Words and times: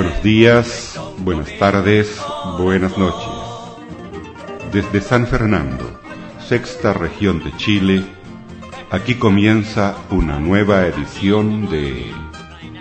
Buenos 0.00 0.22
días, 0.22 0.98
buenas 1.18 1.58
tardes, 1.58 2.18
buenas 2.56 2.96
noches. 2.96 3.28
Desde 4.72 5.02
San 5.02 5.26
Fernando, 5.26 6.00
sexta 6.38 6.94
región 6.94 7.44
de 7.44 7.54
Chile, 7.58 8.06
aquí 8.90 9.16
comienza 9.16 9.98
una 10.08 10.40
nueva 10.40 10.86
edición 10.86 11.68
de 11.68 12.10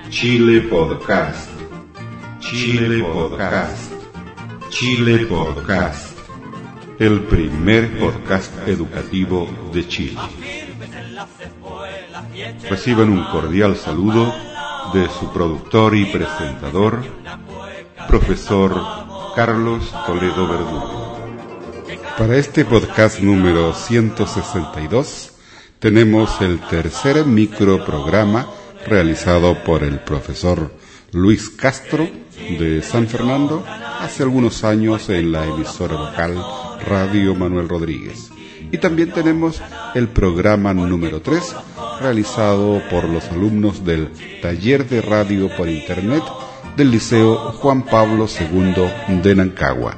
Chile 0.09 0.62
Podcast. 0.62 1.50
Chile 2.40 3.04
Podcast. 3.04 3.92
Chile 4.70 5.26
Podcast. 5.26 6.17
El 7.00 7.23
primer 7.23 8.00
podcast 8.00 8.66
educativo 8.66 9.45
de 9.73 9.86
Chile. 9.86 10.22
Reciban 12.70 13.09
un 13.09 13.26
cordial 13.26 13.76
saludo 13.76 14.34
de 14.94 15.08
su 15.10 15.32
productor 15.32 15.96
y 15.96 16.06
presentador, 16.06 17.04
profesor 18.08 18.82
Carlos 19.36 19.94
Toledo 20.06 20.48
Verdugo. 20.48 21.20
Para 22.18 22.38
este 22.38 22.66
podcast 22.66 23.20
número 23.20 23.74
162 23.74 25.31
tenemos 25.80 26.42
el 26.42 26.59
tercer 26.59 27.26
microprograma 27.26 28.48
realizado 28.88 29.64
por 29.64 29.84
el 29.84 30.00
profesor 30.00 30.73
Luis 31.12 31.50
Castro 31.50 32.08
de 32.58 32.81
San 32.81 33.08
Fernando 33.08 33.64
hace 34.00 34.24
algunos 34.24 34.64
años 34.64 35.09
en 35.09 35.31
la 35.31 35.46
emisora 35.46 35.94
local 35.94 36.44
Radio 36.85 37.35
Manuel 37.35 37.69
Rodríguez. 37.69 38.31
Y 38.72 38.77
también 38.77 39.11
tenemos 39.11 39.61
el 39.95 40.09
programa 40.09 40.73
número 40.73 41.22
3 41.22 41.55
realizado 42.02 42.81
por 42.89 43.05
los 43.05 43.25
alumnos 43.30 43.83
del 43.83 44.09
taller 44.41 44.88
de 44.88 45.02
radio 45.02 45.50
por 45.55 45.67
internet 45.67 46.23
del 46.77 46.91
Liceo 46.91 47.52
Juan 47.53 47.83
Pablo 47.83 48.27
II 48.27 49.22
de 49.22 49.35
Nancagua. 49.35 49.97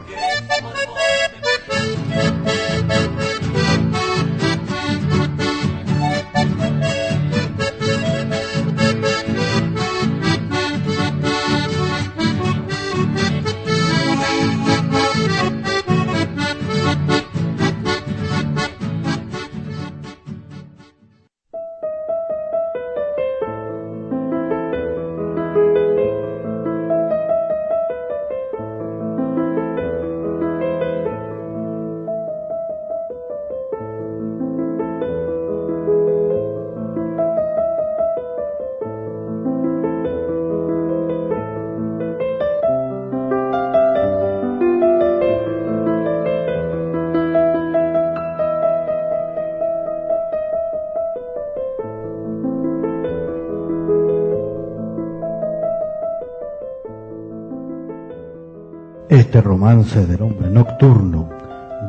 Este 59.32 59.40
romance 59.40 60.06
del 60.06 60.24
hombre 60.24 60.50
nocturno 60.50 61.30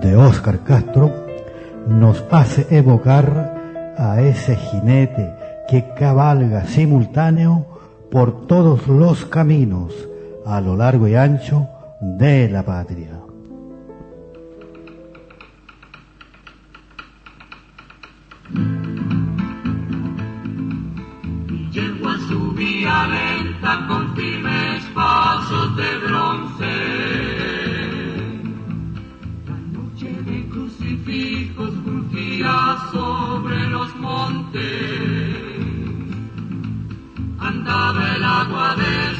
de 0.00 0.14
Óscar 0.14 0.60
Castro 0.60 1.10
nos 1.88 2.24
hace 2.30 2.68
evocar 2.70 3.94
a 3.98 4.20
ese 4.20 4.54
jinete 4.54 5.34
que 5.68 5.92
cabalga 5.98 6.64
simultáneo 6.66 7.66
por 8.12 8.46
todos 8.46 8.86
los 8.86 9.26
caminos 9.26 9.92
a 10.46 10.60
lo 10.60 10.76
largo 10.76 11.08
y 11.08 11.16
ancho 11.16 11.66
de 12.00 12.48
la 12.48 12.62
patria. 12.62 13.21
Sobre 32.92 33.66
los 33.68 33.94
montes. 33.96 34.62
Andaba 37.38 38.14
el 38.16 38.24
agua 38.24 38.76
desnuda. 38.76 39.11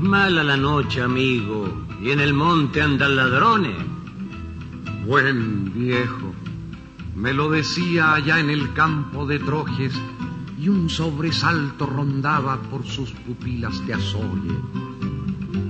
Mala 0.00 0.44
la 0.44 0.56
noche, 0.56 1.02
amigo, 1.02 1.86
y 2.02 2.10
en 2.10 2.20
el 2.20 2.34
monte 2.34 2.82
andan 2.82 3.16
ladrones. 3.16 3.76
Buen 5.06 5.72
viejo, 5.72 6.34
me 7.14 7.32
lo 7.32 7.50
decía 7.50 8.14
allá 8.14 8.38
en 8.38 8.50
el 8.50 8.72
campo 8.74 9.26
de 9.26 9.38
Trojes 9.38 9.92
y 10.58 10.68
un 10.68 10.88
sobresalto 10.88 11.86
rondaba 11.86 12.60
por 12.62 12.86
sus 12.86 13.10
pupilas 13.12 13.86
de 13.86 13.94
azogue. 13.94 14.56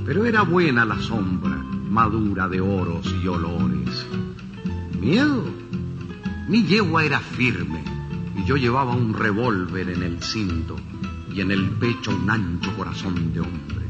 Pero 0.04 0.24
era 0.24 0.42
buena 0.42 0.84
la 0.84 1.00
sombra, 1.00 1.56
madura 1.56 2.48
de 2.48 2.60
oros 2.60 3.14
y 3.22 3.28
olores. 3.28 4.06
¿Miedo? 5.00 5.44
Mi 6.48 6.64
yegua 6.64 7.04
era 7.04 7.20
firme 7.20 7.84
y 8.36 8.44
yo 8.44 8.56
llevaba 8.56 8.92
un 8.92 9.14
revólver 9.14 9.90
en 9.90 10.02
el 10.02 10.22
cinto 10.22 10.76
y 11.32 11.40
en 11.40 11.50
el 11.50 11.70
pecho 11.72 12.10
un 12.10 12.28
ancho 12.30 12.74
corazón 12.76 13.32
de 13.32 13.40
hombre. 13.40 13.87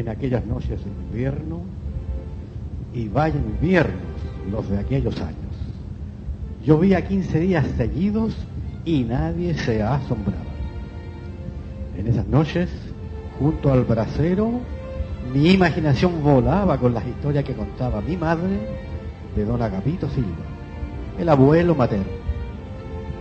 En 0.00 0.08
aquellas 0.08 0.46
noches 0.46 0.82
de 0.82 0.90
invierno, 0.90 1.60
y 2.94 3.08
vaya 3.08 3.36
inviernos 3.36 4.00
los 4.50 4.66
de 4.70 4.78
aquellos 4.78 5.14
años. 5.20 5.36
Llovía 6.64 7.06
15 7.06 7.38
días 7.38 7.66
seguidos 7.76 8.34
y 8.86 9.04
nadie 9.04 9.52
se 9.52 9.82
asombraba. 9.82 10.40
En 11.98 12.06
esas 12.06 12.26
noches, 12.28 12.70
junto 13.38 13.70
al 13.70 13.84
brasero, 13.84 14.50
mi 15.34 15.50
imaginación 15.50 16.22
volaba 16.22 16.78
con 16.78 16.94
las 16.94 17.06
historias 17.06 17.44
que 17.44 17.52
contaba 17.52 18.00
mi 18.00 18.16
madre 18.16 18.58
de 19.36 19.44
don 19.44 19.60
Agapito 19.60 20.08
Silva, 20.08 20.46
el 21.18 21.28
abuelo 21.28 21.74
materno, 21.74 22.06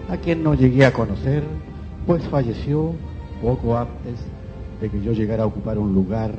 a 0.10 0.16
quien 0.16 0.42
no 0.44 0.54
llegué 0.54 0.86
a 0.86 0.94
conocer, 0.94 1.44
pues 2.08 2.24
falleció 2.30 2.94
poco 3.42 3.78
antes 3.78 4.16
de 4.80 4.90
que 4.90 5.02
yo 5.02 5.12
llegara 5.12 5.44
a 5.44 5.46
ocupar 5.46 5.78
un 5.78 5.94
lugar 5.94 6.32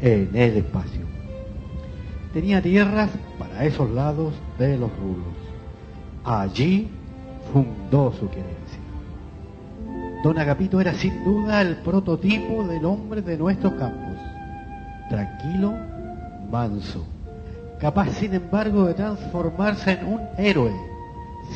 en 0.00 0.30
el 0.34 0.56
espacio. 0.58 1.06
Tenía 2.32 2.60
tierras 2.60 3.10
para 3.38 3.64
esos 3.64 3.90
lados 3.90 4.34
de 4.58 4.76
los 4.76 4.90
rulos. 4.98 5.34
Allí 6.24 6.88
fundó 7.52 8.12
su 8.12 8.28
querencia. 8.28 8.80
Don 10.22 10.38
Agapito 10.38 10.80
era 10.80 10.92
sin 10.92 11.24
duda 11.24 11.62
el 11.62 11.76
prototipo 11.76 12.64
del 12.64 12.84
hombre 12.84 13.22
de 13.22 13.38
nuestros 13.38 13.74
campos. 13.74 14.18
Tranquilo, 15.08 15.72
manso, 16.50 17.06
capaz 17.80 18.10
sin 18.10 18.34
embargo 18.34 18.86
de 18.86 18.94
transformarse 18.94 19.92
en 19.92 20.06
un 20.06 20.20
héroe, 20.36 20.72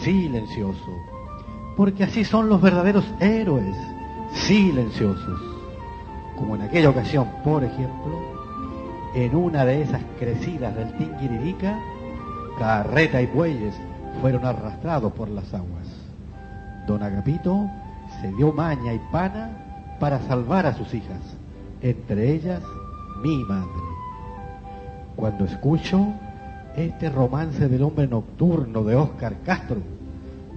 silencioso, 0.02 0.92
porque 1.76 2.04
así 2.04 2.24
son 2.24 2.48
los 2.48 2.60
verdaderos 2.60 3.04
héroes, 3.20 3.76
silenciosos. 4.32 5.49
Como 6.40 6.56
en 6.56 6.62
aquella 6.62 6.88
ocasión, 6.88 7.28
por 7.44 7.62
ejemplo, 7.62 8.18
en 9.14 9.36
una 9.36 9.66
de 9.66 9.82
esas 9.82 10.00
crecidas 10.18 10.74
del 10.74 10.90
Tinguiririca, 10.94 11.78
carreta 12.58 13.20
y 13.20 13.26
bueyes 13.26 13.74
fueron 14.22 14.46
arrastrados 14.46 15.12
por 15.12 15.28
las 15.28 15.52
aguas. 15.52 15.86
Don 16.86 17.02
Agapito 17.02 17.68
se 18.22 18.32
dio 18.32 18.54
maña 18.54 18.94
y 18.94 19.00
pana 19.12 19.50
para 20.00 20.18
salvar 20.20 20.64
a 20.64 20.74
sus 20.74 20.94
hijas, 20.94 21.20
entre 21.82 22.32
ellas 22.32 22.62
mi 23.22 23.44
madre. 23.44 23.68
Cuando 25.16 25.44
escucho 25.44 26.06
este 26.74 27.10
romance 27.10 27.68
del 27.68 27.82
hombre 27.82 28.08
nocturno 28.08 28.82
de 28.82 28.96
Óscar 28.96 29.42
Castro, 29.44 29.82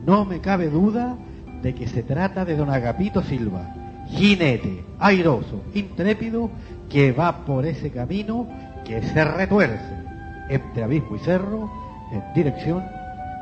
no 0.05 0.23
me 0.23 0.39
cabe 0.39 0.69
duda 0.69 1.17
de 1.61 1.75
que 1.75 1.87
se 1.87 2.03
trata 2.03 2.45
de 2.45 2.55
don 2.55 2.69
Agapito 2.69 3.21
Silva, 3.21 3.82
jinete, 4.07 4.83
airoso, 4.99 5.63
intrépido, 5.73 6.49
que 6.89 7.11
va 7.11 7.45
por 7.45 7.65
ese 7.65 7.91
camino 7.91 8.47
que 8.85 9.01
se 9.01 9.23
retuerce 9.23 10.03
entre 10.49 10.83
abismo 10.83 11.15
y 11.15 11.19
cerro 11.19 11.71
en 12.11 12.23
dirección 12.35 12.83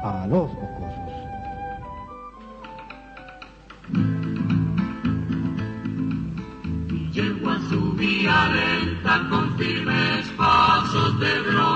a 0.03 0.25
los 0.27 0.49
boscosos. 0.53 1.01
Yegua 7.11 7.59
subía 7.69 8.47
lenta 8.47 9.27
con 9.29 9.57
firmes 9.57 10.25
pasos 10.37 11.19
de 11.19 11.41
bronce. 11.41 11.70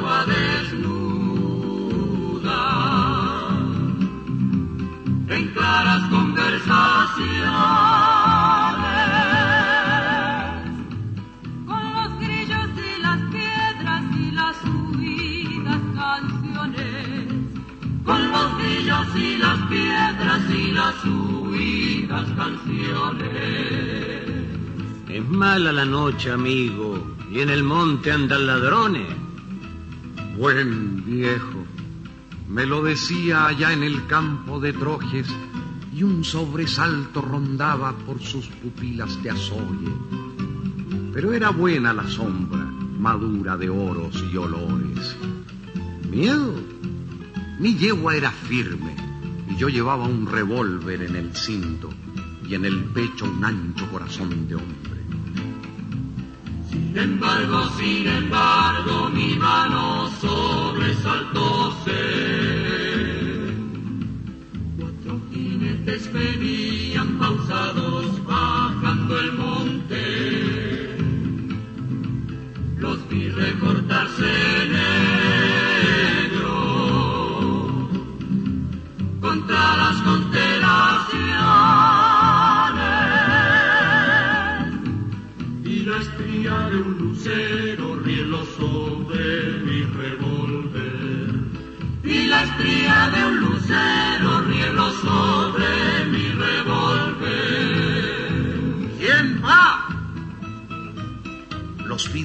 Agua 0.00 0.24
desnuda 0.24 1.90
en 5.28 5.48
claras 5.52 6.08
conversaciones. 6.08 7.50
con 11.66 11.92
los 11.94 12.18
grillos 12.18 12.70
y 12.76 13.02
las 13.02 13.20
piedras 13.34 14.04
y 14.16 14.30
las 14.30 14.56
huidas 14.64 15.82
canciones. 15.94 17.26
con 18.04 18.32
los 18.32 18.58
grillos 18.58 19.08
y 19.16 19.36
las 19.36 19.58
piedras 19.68 20.50
y 20.50 20.72
las 20.72 21.04
huidas 21.04 22.26
canciones. 22.36 23.30
Es 25.08 25.28
mala 25.28 25.72
la 25.72 25.84
noche, 25.84 26.30
amigo, 26.30 27.16
y 27.30 27.40
en 27.40 27.50
el 27.50 27.62
monte 27.62 28.12
andan 28.12 28.46
ladrones. 28.46 29.29
Buen 30.40 31.04
viejo, 31.04 31.66
me 32.48 32.64
lo 32.64 32.82
decía 32.82 33.44
allá 33.44 33.74
en 33.74 33.82
el 33.82 34.06
campo 34.06 34.58
de 34.58 34.72
Trojes 34.72 35.28
y 35.94 36.02
un 36.02 36.24
sobresalto 36.24 37.20
rondaba 37.20 37.92
por 37.92 38.22
sus 38.22 38.46
pupilas 38.46 39.22
de 39.22 39.28
azoye. 39.28 39.92
Pero 41.12 41.34
era 41.34 41.50
buena 41.50 41.92
la 41.92 42.08
sombra, 42.08 42.64
madura 42.98 43.58
de 43.58 43.68
oros 43.68 44.24
y 44.32 44.36
olores. 44.38 45.14
¿Miedo? 46.10 46.54
Mi 47.58 47.74
yegua 47.74 48.16
era 48.16 48.30
firme 48.30 48.96
y 49.46 49.56
yo 49.56 49.68
llevaba 49.68 50.04
un 50.04 50.26
revólver 50.26 51.02
en 51.02 51.16
el 51.16 51.36
cinto 51.36 51.90
y 52.48 52.54
en 52.54 52.64
el 52.64 52.82
pecho 52.84 53.26
un 53.26 53.44
ancho 53.44 53.86
corazón 53.90 54.48
de 54.48 54.54
hombre. 54.54 55.00
Sin 56.70 56.96
embargo, 56.96 57.68
sin 57.78 58.06
embargo, 58.06 59.10
mi 59.10 59.36
mano 59.36 60.08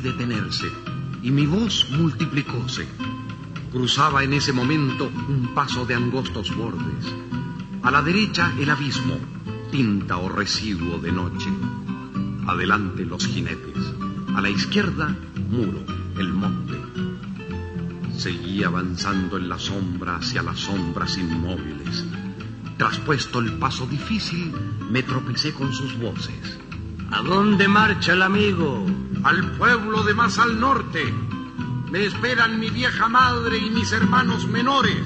detenerse 0.05 0.71
y 1.23 1.31
mi 1.31 1.47
voz 1.47 1.87
multiplicóse. 1.89 2.87
Cruzaba 3.71 4.23
en 4.23 4.33
ese 4.33 4.53
momento 4.53 5.09
un 5.27 5.53
paso 5.55 5.85
de 5.85 5.95
angostos 5.95 6.55
bordes. 6.55 7.05
A 7.81 7.89
la 7.89 8.01
derecha 8.03 8.53
el 8.59 8.69
abismo, 8.69 9.17
tinta 9.71 10.17
o 10.17 10.29
residuo 10.29 10.99
de 10.99 11.11
noche. 11.11 11.49
Adelante 12.47 13.03
los 13.03 13.25
jinetes. 13.25 13.77
A 14.35 14.41
la 14.41 14.49
izquierda, 14.49 15.15
muro, 15.49 15.83
el 16.19 16.31
monte. 16.31 16.77
Seguí 18.15 18.63
avanzando 18.63 19.37
en 19.37 19.49
la 19.49 19.57
sombra 19.57 20.17
hacia 20.17 20.43
las 20.43 20.59
sombras 20.59 21.17
inmóviles. 21.17 22.05
Traspuesto 22.77 23.39
el 23.39 23.53
paso 23.53 23.87
difícil, 23.87 24.53
me 24.91 25.01
tropecé 25.01 25.53
con 25.53 25.73
sus 25.73 25.97
voces. 25.97 26.59
¿A 27.11 27.21
dónde 27.21 27.67
marcha 27.67 28.13
el 28.13 28.21
amigo? 28.21 28.85
Al 29.25 29.53
pueblo 29.53 30.03
de 30.03 30.13
más 30.13 30.37
al 30.37 30.59
norte. 30.59 31.11
Me 31.91 32.05
esperan 32.05 32.59
mi 32.59 32.69
vieja 32.69 33.09
madre 33.09 33.57
y 33.57 33.71
mis 33.71 33.91
hermanos 33.91 34.47
menores. 34.47 35.01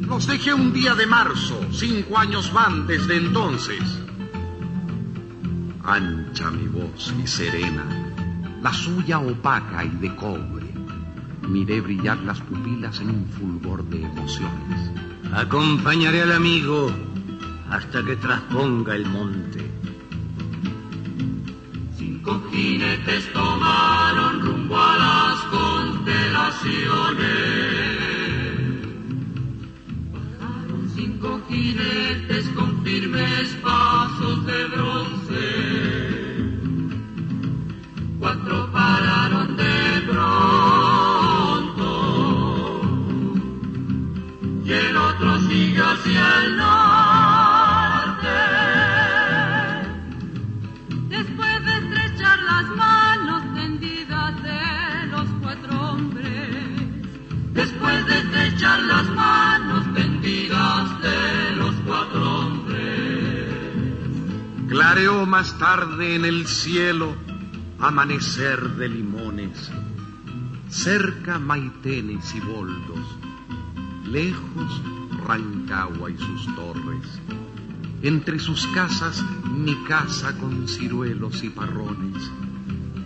Los 0.00 0.26
dejé 0.26 0.54
un 0.54 0.72
día 0.72 0.94
de 0.94 1.04
marzo. 1.04 1.60
Cinco 1.70 2.16
años 2.16 2.50
van 2.54 2.86
desde 2.86 3.18
entonces. 3.18 3.82
Ancha 5.84 6.50
mi 6.50 6.66
voz 6.66 7.12
y 7.22 7.26
serena, 7.26 7.84
la 8.62 8.72
suya 8.72 9.18
opaca 9.18 9.84
y 9.84 9.90
de 9.90 10.16
cobre. 10.16 10.72
Miré 11.46 11.82
brillar 11.82 12.16
las 12.20 12.40
pupilas 12.40 13.00
en 13.00 13.10
un 13.10 13.26
fulgor 13.28 13.84
de 13.84 14.02
emociones. 14.02 14.92
Acompañaré 15.34 16.22
al 16.22 16.32
amigo 16.32 16.90
hasta 17.70 18.02
que 18.02 18.16
trasponga 18.16 18.96
el 18.96 19.04
monte. 19.04 19.70
Jinetes 22.56 23.30
tomaron 23.34 24.40
rumbo 24.40 24.78
a 24.78 24.96
las 24.96 25.38
constelaciones. 25.56 27.26
Bajaron 30.10 30.90
cinco 30.94 31.42
jinetes 31.50 32.48
con 32.56 32.82
firmes 32.82 33.54
pasos 33.62 34.46
de 34.46 34.64
bronce. 34.68 35.48
Cuatro 38.18 38.72
pararon 38.72 39.54
de 39.58 40.00
pronto 40.10 41.88
y 44.64 44.72
el 44.72 44.96
otro 44.96 45.40
siguió 45.42 45.84
hacia 45.90 46.45
Más 64.96 65.58
tarde 65.58 66.14
en 66.14 66.24
el 66.24 66.46
cielo 66.46 67.14
amanecer 67.78 68.76
de 68.76 68.88
limones. 68.88 69.70
Cerca 70.70 71.38
Maitenes 71.38 72.34
y 72.34 72.40
Boldos. 72.40 73.18
Lejos 74.06 74.82
Rancagua 75.26 76.10
y 76.10 76.16
sus 76.16 76.56
torres. 76.56 77.20
Entre 78.00 78.38
sus 78.38 78.66
casas 78.68 79.22
mi 79.44 79.74
casa 79.84 80.34
con 80.38 80.66
ciruelos 80.66 81.44
y 81.44 81.50
parrones. 81.50 82.30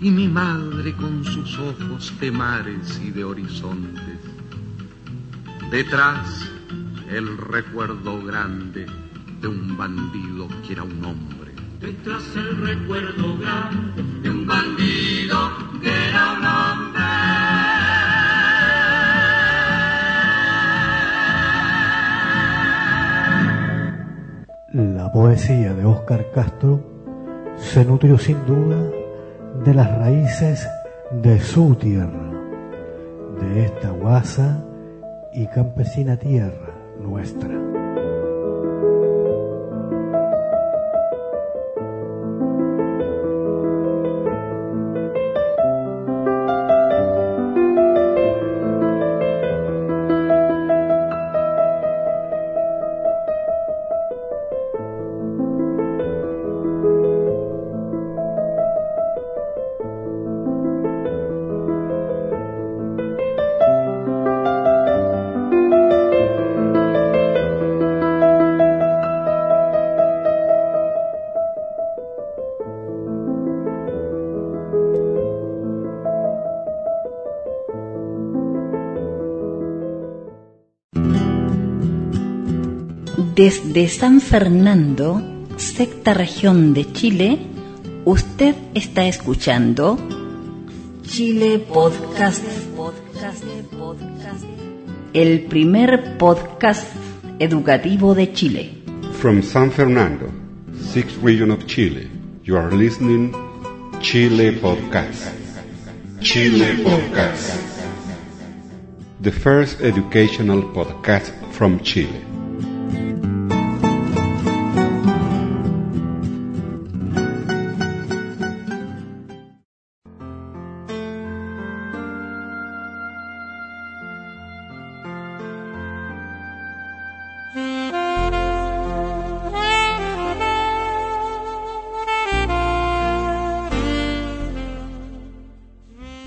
Y 0.00 0.12
mi 0.12 0.28
madre 0.28 0.94
con 0.94 1.24
sus 1.24 1.58
ojos 1.58 2.12
de 2.20 2.30
mares 2.30 3.00
y 3.04 3.10
de 3.10 3.24
horizontes. 3.24 4.20
Detrás 5.72 6.48
el 7.08 7.36
recuerdo 7.36 8.22
grande 8.22 8.86
de 9.40 9.48
un 9.48 9.76
bandido 9.76 10.46
que 10.64 10.74
era 10.74 10.84
un 10.84 11.04
hombre. 11.04 11.39
El 11.82 12.58
recuerdo 12.58 13.38
grande 13.38 14.02
de 14.22 14.30
un 14.30 14.46
bandido 14.46 15.36
que 15.80 16.08
era 16.08 16.32
un 16.32 16.44
hombre. 16.44 17.00
La 24.94 25.10
poesía 25.10 25.72
de 25.72 25.84
Óscar 25.86 26.30
Castro 26.32 26.84
se 27.56 27.84
nutrió 27.84 28.18
sin 28.18 28.44
duda 28.44 28.90
de 29.64 29.74
las 29.74 29.98
raíces 29.98 30.68
de 31.12 31.40
su 31.40 31.74
tierra. 31.76 32.30
de 33.40 33.64
esta 33.64 33.90
guasa 33.90 34.62
y 35.32 35.46
campesina 35.46 36.18
tierra 36.18 36.74
nuestra. 37.00 37.69
Desde 83.20 83.86
San 83.88 84.22
Fernando, 84.22 85.20
sexta 85.58 86.14
región 86.14 86.72
de 86.72 86.90
Chile, 86.90 87.38
usted 88.06 88.54
está 88.74 89.06
escuchando 89.06 89.98
Chile 91.02 91.58
Podcast, 91.58 92.42
el 95.12 95.42
primer 95.42 96.16
podcast 96.16 96.88
educativo 97.38 98.14
de 98.14 98.32
Chile. 98.32 98.70
From 99.20 99.42
San 99.42 99.70
Fernando, 99.70 100.30
sixth 100.92 101.22
region 101.22 101.50
of 101.50 101.66
Chile, 101.66 102.08
you 102.42 102.56
are 102.56 102.74
listening 102.74 103.32
Chile 104.00 104.52
Podcast. 104.52 105.30
Chile 106.20 106.82
Podcast. 106.82 107.58
The 109.20 109.30
first 109.30 109.82
educational 109.82 110.62
podcast 110.72 111.32
from 111.52 111.80
Chile. 111.80 112.29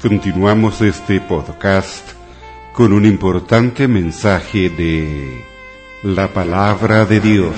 Continuamos 0.03 0.81
este 0.81 1.22
podcast 1.22 2.05
con 2.74 2.91
un 2.91 3.05
importante 3.05 3.88
mensaje 3.88 4.69
de 4.69 5.41
la 6.03 6.27
palabra 6.27 7.05
de 7.05 7.22
Dios. 7.22 7.55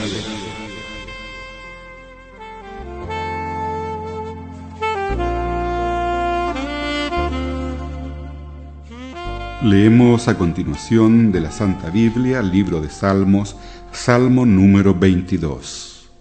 Leemos 9.63 10.27
a 10.27 10.37
continuación 10.37 11.31
de 11.31 11.41
la 11.41 11.49
Santa 11.49 11.89
Biblia, 11.89 12.43
libro 12.43 12.79
de 12.79 12.91
Salmos, 12.91 13.55
Salmo 13.91 14.45
número 14.45 14.93
22. 14.93 16.11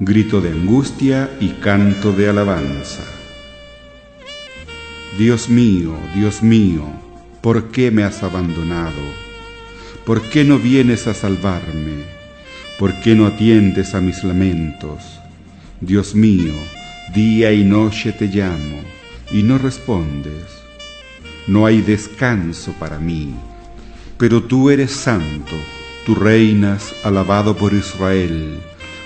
Grito 0.00 0.40
de 0.40 0.50
angustia 0.50 1.30
y 1.38 1.50
canto 1.50 2.12
de 2.12 2.30
alabanza. 2.30 3.19
Dios 5.18 5.48
mío, 5.48 5.96
Dios 6.14 6.40
mío, 6.40 6.84
¿por 7.40 7.72
qué 7.72 7.90
me 7.90 8.04
has 8.04 8.22
abandonado? 8.22 9.02
¿Por 10.06 10.22
qué 10.22 10.44
no 10.44 10.58
vienes 10.58 11.08
a 11.08 11.14
salvarme? 11.14 12.04
¿Por 12.78 12.94
qué 13.00 13.16
no 13.16 13.26
atiendes 13.26 13.94
a 13.94 14.00
mis 14.00 14.22
lamentos? 14.22 15.20
Dios 15.80 16.14
mío, 16.14 16.52
día 17.12 17.52
y 17.52 17.64
noche 17.64 18.12
te 18.12 18.26
llamo 18.26 18.82
y 19.32 19.42
no 19.42 19.58
respondes. 19.58 20.44
No 21.48 21.66
hay 21.66 21.80
descanso 21.80 22.72
para 22.78 23.00
mí, 23.00 23.34
pero 24.16 24.44
tú 24.44 24.70
eres 24.70 24.92
santo, 24.92 25.56
tú 26.06 26.14
reinas, 26.14 26.94
alabado 27.02 27.56
por 27.56 27.74
Israel. 27.74 28.60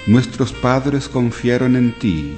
Nuestros 0.07 0.53
padres 0.53 1.09
confiaron 1.09 1.77
en 1.77 1.93
ti, 1.93 2.35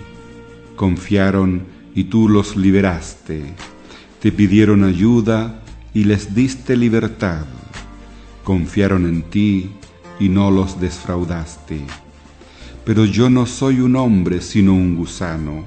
confiaron 0.77 1.75
y 1.97 2.05
tú 2.05 2.29
los 2.29 2.57
liberaste. 2.57 3.43
Te 4.21 4.31
pidieron 4.31 4.85
ayuda 4.85 5.62
y 5.95 6.05
les 6.05 6.35
diste 6.35 6.76
libertad. 6.76 7.47
Confiaron 8.45 9.07
en 9.07 9.23
ti 9.23 9.71
y 10.21 10.29
no 10.29 10.50
los 10.50 10.79
desfraudaste. 10.79 11.81
Pero 12.85 13.07
yo 13.07 13.31
no 13.31 13.47
soy 13.47 13.81
un 13.81 13.97
hombre 13.97 14.43
sino 14.43 14.75
un 14.75 14.95
gusano. 14.95 15.65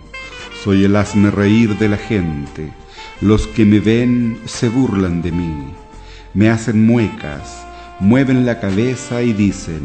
Soy 0.64 0.84
el 0.84 0.96
hazme 0.96 1.32
reír 1.32 1.80
de 1.80 1.90
la 1.90 1.98
gente. 1.98 2.72
Los 3.22 3.48
que 3.48 3.66
me 3.66 3.80
ven 3.80 4.38
se 4.46 4.70
burlan 4.70 5.24
de 5.24 5.32
mí. 5.32 5.74
Me 6.36 6.52
hacen 6.52 6.86
muecas, 6.86 7.66
mueven 8.00 8.46
la 8.46 8.60
cabeza 8.60 9.24
y 9.24 9.34
dicen, 9.34 9.82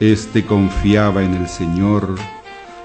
Este 0.00 0.42
confiaba 0.46 1.22
en 1.22 1.34
el 1.34 1.48
Señor, 1.48 2.14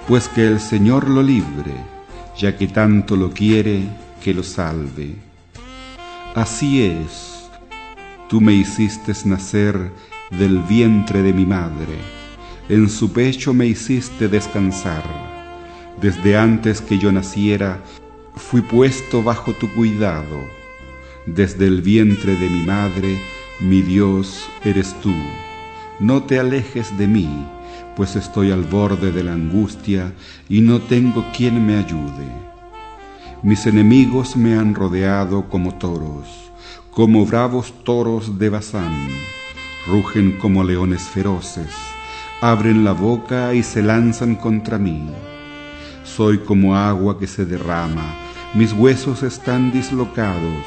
pues 0.09 0.27
que 0.27 0.45
el 0.45 0.59
Señor 0.59 1.09
lo 1.09 1.23
libre 1.23 1.94
ya 2.37 2.57
que 2.57 2.67
tanto 2.67 3.15
lo 3.15 3.31
quiere 3.31 3.83
que 4.23 4.33
lo 4.33 4.43
salve. 4.43 5.15
Así 6.35 6.83
es, 6.83 7.49
tú 8.29 8.41
me 8.41 8.53
hiciste 8.53 9.13
nacer 9.25 9.91
del 10.31 10.59
vientre 10.63 11.21
de 11.21 11.31
mi 11.33 11.45
madre, 11.45 11.97
en 12.67 12.89
su 12.89 13.11
pecho 13.13 13.53
me 13.53 13.67
hiciste 13.67 14.27
descansar. 14.27 15.03
Desde 16.01 16.35
antes 16.37 16.81
que 16.81 16.97
yo 16.97 17.11
naciera, 17.11 17.81
fui 18.35 18.61
puesto 18.61 19.23
bajo 19.23 19.53
tu 19.53 19.71
cuidado. 19.73 20.39
Desde 21.25 21.67
el 21.67 21.81
vientre 21.81 22.35
de 22.35 22.49
mi 22.49 22.63
madre, 22.63 23.17
mi 23.61 23.81
Dios 23.81 24.45
eres 24.65 24.93
tú. 25.01 25.13
No 25.99 26.23
te 26.23 26.37
alejes 26.39 26.97
de 26.97 27.07
mí 27.07 27.29
pues 27.95 28.15
estoy 28.15 28.51
al 28.51 28.63
borde 28.63 29.11
de 29.11 29.23
la 29.23 29.33
angustia 29.33 30.13
y 30.49 30.61
no 30.61 30.79
tengo 30.79 31.25
quien 31.35 31.65
me 31.65 31.77
ayude. 31.77 32.27
Mis 33.41 33.65
enemigos 33.65 34.35
me 34.35 34.57
han 34.57 34.75
rodeado 34.75 35.49
como 35.49 35.75
toros, 35.75 36.27
como 36.91 37.25
bravos 37.25 37.73
toros 37.83 38.37
de 38.39 38.49
Bazán. 38.49 39.07
Rugen 39.87 40.37
como 40.39 40.63
leones 40.63 41.03
feroces, 41.03 41.69
abren 42.41 42.83
la 42.83 42.93
boca 42.93 43.53
y 43.53 43.61
se 43.61 43.83
lanzan 43.83 44.35
contra 44.35 44.79
mí. 44.79 45.11
Soy 46.03 46.39
como 46.39 46.75
agua 46.75 47.19
que 47.19 47.27
se 47.27 47.45
derrama, 47.45 48.15
mis 48.55 48.73
huesos 48.73 49.21
están 49.21 49.71
dislocados, 49.71 50.63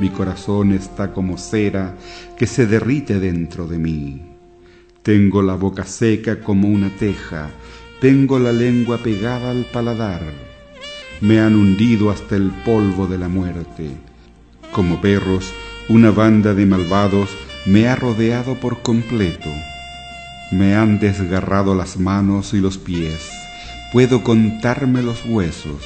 mi 0.00 0.08
corazón 0.08 0.72
está 0.72 1.12
como 1.12 1.38
cera 1.38 1.94
que 2.36 2.46
se 2.46 2.66
derrite 2.66 3.20
dentro 3.20 3.68
de 3.68 3.78
mí. 3.78 4.29
Tengo 5.02 5.40
la 5.40 5.54
boca 5.54 5.86
seca 5.86 6.40
como 6.40 6.68
una 6.68 6.90
teja, 6.90 7.48
tengo 8.02 8.38
la 8.38 8.52
lengua 8.52 8.98
pegada 8.98 9.50
al 9.50 9.64
paladar. 9.64 10.20
Me 11.22 11.40
han 11.40 11.56
hundido 11.56 12.10
hasta 12.10 12.36
el 12.36 12.50
polvo 12.66 13.06
de 13.06 13.16
la 13.16 13.28
muerte. 13.28 13.92
Como 14.72 15.00
perros, 15.00 15.54
una 15.88 16.10
banda 16.10 16.52
de 16.52 16.66
malvados 16.66 17.30
me 17.64 17.88
ha 17.88 17.96
rodeado 17.96 18.56
por 18.56 18.82
completo. 18.82 19.48
Me 20.52 20.74
han 20.74 21.00
desgarrado 21.00 21.74
las 21.74 21.98
manos 21.98 22.52
y 22.52 22.60
los 22.60 22.76
pies. 22.76 23.30
Puedo 23.94 24.22
contarme 24.22 25.02
los 25.02 25.24
huesos. 25.24 25.82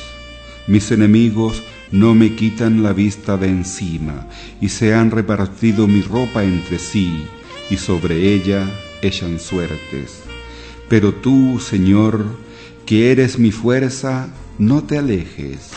Mis 0.67 0.91
enemigos 0.91 1.63
no 1.93 2.17
me 2.17 2.35
quitan 2.35 2.83
la 2.83 2.93
vista 2.93 3.37
de 3.37 3.47
encima 3.47 4.27
y 4.61 4.71
se 4.71 4.93
han 4.93 5.13
repartido 5.13 5.87
mi 5.87 6.03
ropa 6.03 6.43
entre 6.43 6.81
sí 6.81 7.27
y 7.71 7.77
sobre 7.77 8.35
ella 8.35 8.69
echan 9.07 9.39
suertes. 9.39 10.23
Pero 10.89 11.13
tú, 11.13 11.59
Señor, 11.61 12.25
que 12.87 13.11
eres 13.11 13.39
mi 13.39 13.51
fuerza, 13.51 14.29
no 14.59 14.85
te 14.85 14.99
alejes. 14.99 15.71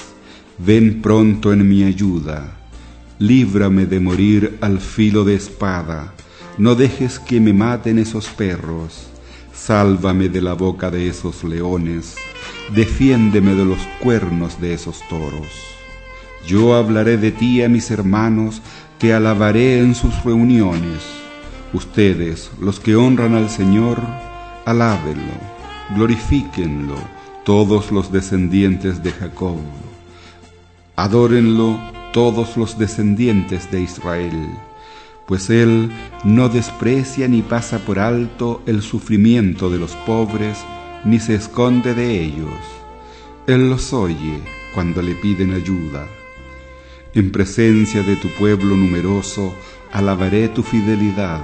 Ven 0.57 1.01
pronto 1.01 1.53
en 1.53 1.67
mi 1.67 1.83
ayuda. 1.83 2.57
Líbrame 3.19 3.85
de 3.85 3.99
morir 3.99 4.57
al 4.61 4.79
filo 4.79 5.23
de 5.23 5.35
espada. 5.35 6.13
No 6.57 6.75
dejes 6.75 7.19
que 7.19 7.39
me 7.39 7.53
maten 7.53 7.99
esos 7.99 8.27
perros. 8.27 9.07
Sálvame 9.53 10.29
de 10.29 10.41
la 10.41 10.53
boca 10.53 10.91
de 10.91 11.07
esos 11.07 11.43
leones. 11.43 12.15
Defiéndeme 12.75 13.55
de 13.55 13.65
los 13.65 13.79
cuernos 14.01 14.59
de 14.61 14.73
esos 14.73 15.01
toros. 15.09 15.47
Yo 16.45 16.75
hablaré 16.75 17.17
de 17.17 17.31
ti 17.31 17.61
a 17.61 17.69
mis 17.69 17.91
hermanos, 17.91 18.61
te 18.99 19.13
alabaré 19.13 19.79
en 19.79 19.95
sus 19.95 20.23
reuniones. 20.23 21.26
Ustedes, 21.73 22.49
los 22.61 22.79
que 22.79 22.95
honran 22.95 23.35
al 23.35 23.49
Señor, 23.49 24.01
alábenlo, 24.65 25.33
glorifíquenlo, 25.95 26.95
todos 27.43 27.91
los 27.91 28.11
descendientes 28.11 29.03
de 29.03 29.11
Jacob. 29.11 29.59
Adórenlo 30.95 31.77
todos 32.13 32.55
los 32.55 32.79
descendientes 32.79 33.69
de 33.69 33.81
Israel, 33.81 34.49
pues 35.27 35.49
Él 35.49 35.91
no 36.23 36.47
desprecia 36.47 37.27
ni 37.27 37.41
pasa 37.41 37.79
por 37.79 37.99
alto 37.99 38.61
el 38.65 38.81
sufrimiento 38.81 39.69
de 39.69 39.77
los 39.77 39.91
pobres, 40.05 40.57
ni 41.03 41.19
se 41.19 41.35
esconde 41.35 41.93
de 41.93 42.23
ellos. 42.23 42.59
Él 43.45 43.69
los 43.69 43.91
oye 43.91 44.39
cuando 44.73 45.01
le 45.01 45.15
piden 45.15 45.53
ayuda. 45.53 46.07
En 47.13 47.31
presencia 47.31 48.03
de 48.03 48.15
tu 48.15 48.29
pueblo 48.29 48.75
numeroso, 48.75 49.53
alabaré 49.91 50.49
tu 50.49 50.63
fidelidad. 50.63 51.41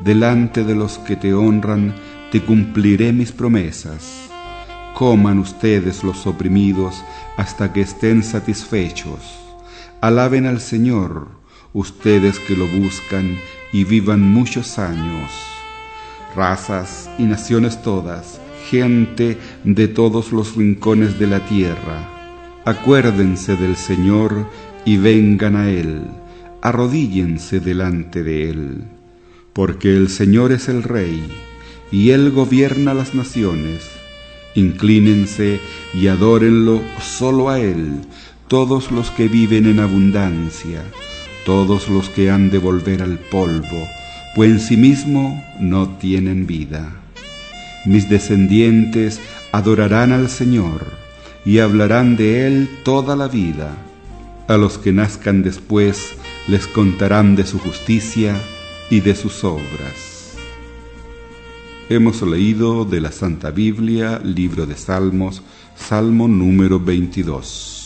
Delante 0.00 0.64
de 0.64 0.74
los 0.74 0.98
que 0.98 1.16
te 1.16 1.34
honran, 1.34 1.94
te 2.30 2.40
cumpliré 2.42 3.12
mis 3.12 3.32
promesas. 3.32 4.28
Coman 4.94 5.38
ustedes 5.38 6.04
los 6.04 6.26
oprimidos 6.26 7.02
hasta 7.36 7.72
que 7.72 7.82
estén 7.82 8.22
satisfechos. 8.22 9.20
Alaben 10.00 10.46
al 10.46 10.60
Señor, 10.60 11.28
ustedes 11.72 12.38
que 12.38 12.56
lo 12.56 12.66
buscan 12.66 13.38
y 13.72 13.84
vivan 13.84 14.20
muchos 14.20 14.78
años. 14.78 15.30
Razas 16.34 17.10
y 17.18 17.24
naciones 17.24 17.82
todas, 17.82 18.40
gente 18.70 19.38
de 19.64 19.88
todos 19.88 20.32
los 20.32 20.56
rincones 20.56 21.18
de 21.18 21.26
la 21.26 21.40
tierra, 21.46 22.08
acuérdense 22.64 23.56
del 23.56 23.76
Señor 23.76 24.46
y 24.84 24.96
vengan 24.96 25.56
a 25.56 25.70
Él, 25.70 26.02
arrodíllense 26.66 27.60
delante 27.60 28.24
de 28.24 28.50
Él, 28.50 28.84
porque 29.52 29.96
el 29.96 30.08
Señor 30.08 30.50
es 30.50 30.68
el 30.68 30.82
Rey, 30.82 31.22
y 31.92 32.10
Él 32.10 32.32
gobierna 32.32 32.92
las 32.92 33.14
naciones. 33.14 33.88
Inclínense 34.56 35.60
y 35.94 36.08
adórenlo 36.08 36.82
solo 37.00 37.50
a 37.50 37.60
Él, 37.60 38.00
todos 38.48 38.90
los 38.90 39.12
que 39.12 39.28
viven 39.28 39.66
en 39.66 39.78
abundancia, 39.78 40.82
todos 41.44 41.88
los 41.88 42.08
que 42.08 42.32
han 42.32 42.50
de 42.50 42.58
volver 42.58 43.00
al 43.00 43.20
polvo, 43.20 43.86
pues 44.34 44.50
en 44.50 44.58
sí 44.58 44.76
mismo 44.76 45.44
no 45.60 45.90
tienen 45.98 46.48
vida. 46.48 47.00
Mis 47.84 48.08
descendientes 48.08 49.20
adorarán 49.52 50.10
al 50.10 50.28
Señor 50.28 50.84
y 51.44 51.60
hablarán 51.60 52.16
de 52.16 52.48
Él 52.48 52.68
toda 52.82 53.14
la 53.14 53.28
vida. 53.28 53.76
A 54.48 54.56
los 54.56 54.78
que 54.78 54.92
nazcan 54.92 55.42
después 55.42 56.16
les 56.48 56.68
contarán 56.68 57.34
de 57.34 57.44
su 57.44 57.58
justicia 57.58 58.40
y 58.88 59.00
de 59.00 59.14
sus 59.16 59.42
obras. 59.42 60.36
Hemos 61.88 62.22
leído 62.22 62.84
de 62.84 63.00
la 63.00 63.10
Santa 63.10 63.50
Biblia, 63.50 64.20
libro 64.22 64.66
de 64.66 64.76
Salmos, 64.76 65.42
Salmo 65.74 66.28
número 66.28 66.78
22. 66.78 67.82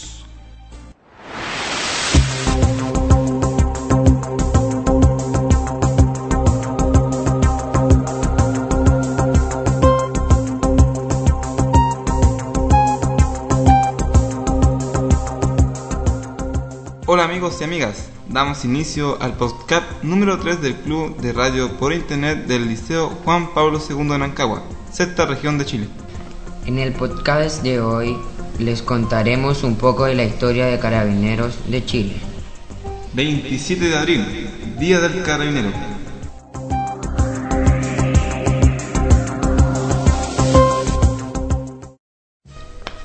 Hola 17.12 17.24
amigos 17.24 17.60
y 17.60 17.64
amigas, 17.64 18.09
damos 18.30 18.64
inicio 18.64 19.20
al 19.20 19.34
podcast 19.34 19.84
número 20.02 20.38
3 20.38 20.62
del 20.62 20.76
Club 20.76 21.16
de 21.16 21.32
Radio 21.32 21.76
por 21.78 21.92
Internet 21.92 22.46
del 22.46 22.68
Liceo 22.68 23.08
Juan 23.24 23.52
Pablo 23.52 23.80
II 23.80 24.08
de 24.08 24.18
Nancagua, 24.18 24.62
sexta 24.92 25.26
región 25.26 25.58
de 25.58 25.64
Chile. 25.64 25.88
En 26.64 26.78
el 26.78 26.92
podcast 26.92 27.62
de 27.64 27.80
hoy 27.80 28.16
les 28.60 28.82
contaremos 28.82 29.64
un 29.64 29.74
poco 29.74 30.04
de 30.04 30.14
la 30.14 30.22
historia 30.22 30.66
de 30.66 30.78
Carabineros 30.78 31.58
de 31.68 31.84
Chile. 31.84 32.16
27 33.14 33.88
de 33.88 33.98
abril, 33.98 34.50
Día 34.78 35.00
del 35.00 35.24
Carabinero. 35.24 35.72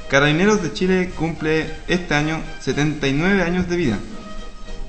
Carabineros 0.08 0.62
de 0.62 0.72
Chile 0.72 1.12
cumple 1.18 1.66
este 1.88 2.14
año 2.14 2.40
79 2.60 3.42
años 3.42 3.68
de 3.68 3.76
vida. 3.76 4.00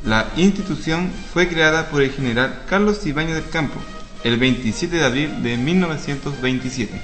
La 0.04 0.28
institución 0.36 1.10
fue 1.32 1.48
creada 1.48 1.90
por 1.90 2.02
el 2.02 2.12
general 2.12 2.62
Carlos 2.68 3.04
Ibáñez 3.06 3.34
del 3.34 3.48
Campo 3.48 3.80
el 4.26 4.38
27 4.38 4.96
de 4.96 5.04
abril 5.04 5.42
de 5.42 5.56
1927. 5.56 7.00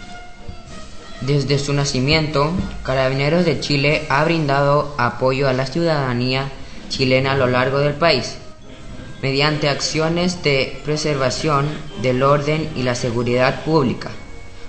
Desde 1.20 1.58
su 1.60 1.72
nacimiento, 1.72 2.52
Carabineros 2.82 3.44
de 3.44 3.60
Chile 3.60 4.06
ha 4.08 4.24
brindado 4.24 4.94
apoyo 4.98 5.48
a 5.48 5.52
la 5.52 5.66
ciudadanía 5.66 6.50
chilena 6.88 7.32
a 7.32 7.36
lo 7.36 7.46
largo 7.46 7.78
del 7.78 7.94
país, 7.94 8.38
mediante 9.22 9.68
acciones 9.68 10.42
de 10.42 10.80
preservación 10.84 11.66
del 12.02 12.24
orden 12.24 12.70
y 12.74 12.82
la 12.82 12.96
seguridad 12.96 13.64
pública, 13.64 14.10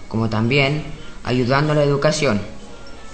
como 0.07 0.29
también 0.29 0.83
ayudando 1.23 1.73
a 1.73 1.75
la 1.75 1.83
educación. 1.83 2.39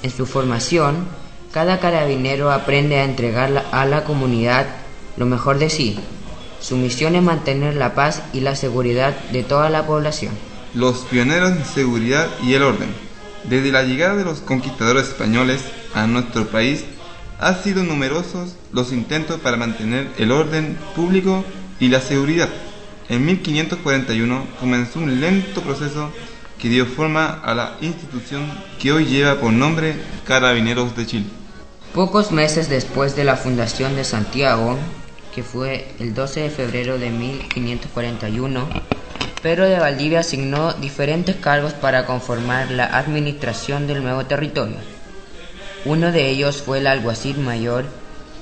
En 0.04 0.12
su 0.12 0.26
formación, 0.26 1.08
cada 1.54 1.80
carabinero 1.80 2.52
aprende 2.52 3.00
a 3.00 3.06
entregar 3.06 3.68
a 3.72 3.86
la 3.86 4.04
comunidad 4.04 4.68
lo 5.20 5.26
mejor 5.26 5.60
de 5.60 5.70
sí. 5.70 6.00
Su 6.62 6.78
misión 6.78 7.14
es 7.16 7.22
mantener 7.22 7.76
la 7.76 7.94
paz 7.94 8.24
y 8.34 8.40
la 8.40 8.56
seguridad 8.56 9.16
de 9.32 9.44
toda 9.44 9.70
la 9.70 9.86
población. 9.86 10.34
Los 10.74 11.00
pioneros 11.00 11.52
en 11.52 11.66
seguridad 11.66 12.28
y 12.42 12.54
el 12.54 12.64
orden. 12.64 12.90
Desde 13.44 13.72
la 13.72 13.84
llegada 13.84 14.16
de 14.16 14.24
los 14.24 14.40
conquistadores 14.40 15.10
españoles 15.10 15.62
a 15.94 16.08
nuestro 16.08 16.48
país, 16.48 16.86
han 17.40 17.62
sido 17.62 17.84
numerosos 17.84 18.56
los 18.72 18.92
intentos 18.92 19.40
para 19.40 19.58
mantener 19.58 20.10
el 20.18 20.32
orden 20.32 20.78
público 20.96 21.44
y 21.80 21.90
la 21.90 22.02
seguridad. 22.02 22.50
En 23.10 23.26
1541 23.26 24.48
comenzó 24.60 25.00
un 25.00 25.20
lento 25.20 25.62
proceso 25.62 26.12
que 26.58 26.70
dio 26.70 26.86
forma 26.86 27.42
a 27.44 27.54
la 27.54 27.78
institución 27.82 28.46
que 28.80 28.92
hoy 28.92 29.06
lleva 29.06 29.36
por 29.36 29.52
nombre 29.52 29.96
Carabineros 30.26 30.96
de 30.96 31.06
Chile. 31.06 31.26
Pocos 31.94 32.32
meses 32.32 32.70
después 32.70 33.16
de 33.16 33.24
la 33.24 33.36
fundación 33.36 33.96
de 33.96 34.04
Santiago, 34.04 34.78
que 35.34 35.44
fue 35.44 35.88
el 36.00 36.14
12 36.14 36.42
de 36.42 36.50
febrero 36.50 36.98
de 36.98 37.10
1541, 37.10 38.68
Pedro 39.42 39.66
de 39.66 39.80
Valdivia 39.80 40.20
asignó 40.20 40.74
diferentes 40.74 41.36
cargos 41.38 41.74
para 41.74 42.06
conformar 42.06 42.72
la 42.72 42.86
administración 42.86 43.88
del 43.88 44.04
nuevo 44.04 44.26
territorio. 44.26 44.76
Uno 45.86 46.12
de 46.12 46.30
ellos 46.30 46.62
fue 46.62 46.80
el 46.80 46.88
alguacil 46.88 47.38
mayor, 47.38 47.86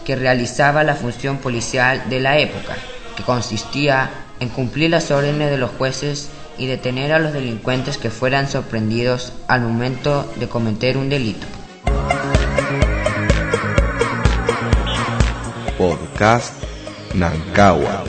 que 0.05 0.15
realizaba 0.15 0.83
la 0.83 0.95
función 0.95 1.37
policial 1.37 2.09
de 2.09 2.19
la 2.19 2.39
época, 2.39 2.75
que 3.15 3.23
consistía 3.23 4.09
en 4.39 4.49
cumplir 4.49 4.89
las 4.89 5.11
órdenes 5.11 5.51
de 5.51 5.57
los 5.57 5.71
jueces 5.71 6.29
y 6.57 6.65
detener 6.65 7.13
a 7.13 7.19
los 7.19 7.33
delincuentes 7.33 7.97
que 7.97 8.09
fueran 8.09 8.49
sorprendidos 8.49 9.33
al 9.47 9.61
momento 9.61 10.31
de 10.37 10.47
cometer 10.47 10.97
un 10.97 11.09
delito. 11.09 11.45
Podcast 15.77 16.66
Nancagua. 17.13 18.03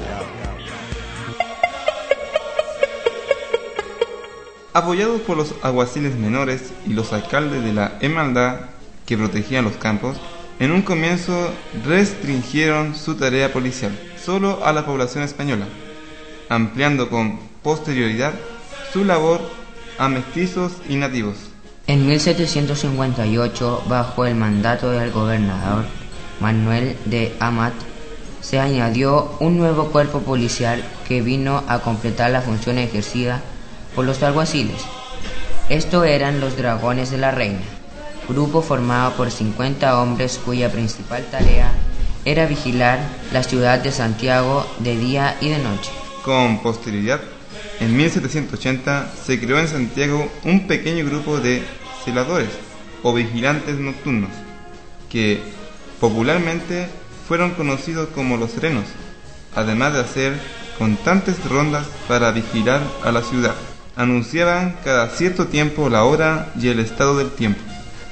Apoyados 4.72 5.20
por 5.22 5.36
los 5.36 5.54
aguaciles 5.62 6.14
menores 6.16 6.72
y 6.86 6.92
los 6.92 7.12
alcaldes 7.12 7.64
de 7.64 7.72
la 7.72 7.98
hermandad 8.00 8.60
que 9.06 9.16
protegían 9.16 9.64
los 9.64 9.76
campos, 9.76 10.16
en 10.60 10.72
un 10.72 10.82
comienzo 10.82 11.50
restringieron 11.86 12.94
su 12.94 13.14
tarea 13.14 13.52
policial 13.52 13.98
solo 14.22 14.64
a 14.64 14.72
la 14.72 14.84
población 14.84 15.24
española, 15.24 15.66
ampliando 16.48 17.08
con 17.08 17.38
posterioridad 17.62 18.34
su 18.92 19.04
labor 19.04 19.40
a 19.98 20.08
mestizos 20.08 20.72
y 20.88 20.96
nativos. 20.96 21.36
En 21.86 22.06
1758, 22.06 23.84
bajo 23.88 24.26
el 24.26 24.34
mandato 24.34 24.90
del 24.90 25.10
gobernador 25.10 25.86
Manuel 26.40 26.96
de 27.06 27.34
Amat, 27.40 27.72
se 28.40 28.58
añadió 28.58 29.32
un 29.40 29.56
nuevo 29.56 29.86
cuerpo 29.90 30.20
policial 30.20 30.84
que 31.06 31.22
vino 31.22 31.64
a 31.68 31.80
completar 31.80 32.30
la 32.30 32.40
función 32.40 32.78
ejercida 32.78 33.40
por 33.94 34.04
los 34.04 34.22
alguaciles. 34.22 34.80
Estos 35.68 36.06
eran 36.06 36.40
los 36.40 36.56
Dragones 36.56 37.10
de 37.10 37.18
la 37.18 37.30
Reina, 37.30 37.60
grupo 38.28 38.62
formado 38.62 39.12
por 39.12 39.30
50 39.30 40.00
hombres 40.00 40.40
cuya 40.44 40.70
principal 40.70 41.24
tarea 41.30 41.72
era 42.24 42.46
vigilar 42.46 42.98
la 43.32 43.42
ciudad 43.42 43.78
de 43.78 43.92
Santiago 43.92 44.66
de 44.80 44.96
día 44.96 45.36
y 45.40 45.48
de 45.48 45.58
noche. 45.58 45.90
Con 46.24 46.62
posterioridad, 46.62 47.20
en 47.80 47.96
1780 47.96 49.12
se 49.24 49.40
creó 49.40 49.58
en 49.58 49.68
Santiago 49.68 50.30
un 50.44 50.66
pequeño 50.66 51.04
grupo 51.04 51.38
de 51.38 51.62
celadores 52.04 52.50
o 53.02 53.14
vigilantes 53.14 53.78
nocturnos 53.78 54.30
que, 55.08 55.40
Popularmente 56.00 56.86
fueron 57.28 57.50
conocidos 57.50 58.08
como 58.14 58.38
los 58.38 58.52
serenos, 58.52 58.84
además 59.54 59.92
de 59.92 60.00
hacer 60.00 60.40
constantes 60.78 61.36
rondas 61.44 61.86
para 62.08 62.32
vigilar 62.32 62.80
a 63.04 63.12
la 63.12 63.22
ciudad. 63.22 63.54
Anunciaban 63.96 64.78
cada 64.82 65.10
cierto 65.10 65.46
tiempo 65.48 65.90
la 65.90 66.04
hora 66.04 66.50
y 66.58 66.68
el 66.68 66.80
estado 66.80 67.18
del 67.18 67.30
tiempo. 67.30 67.60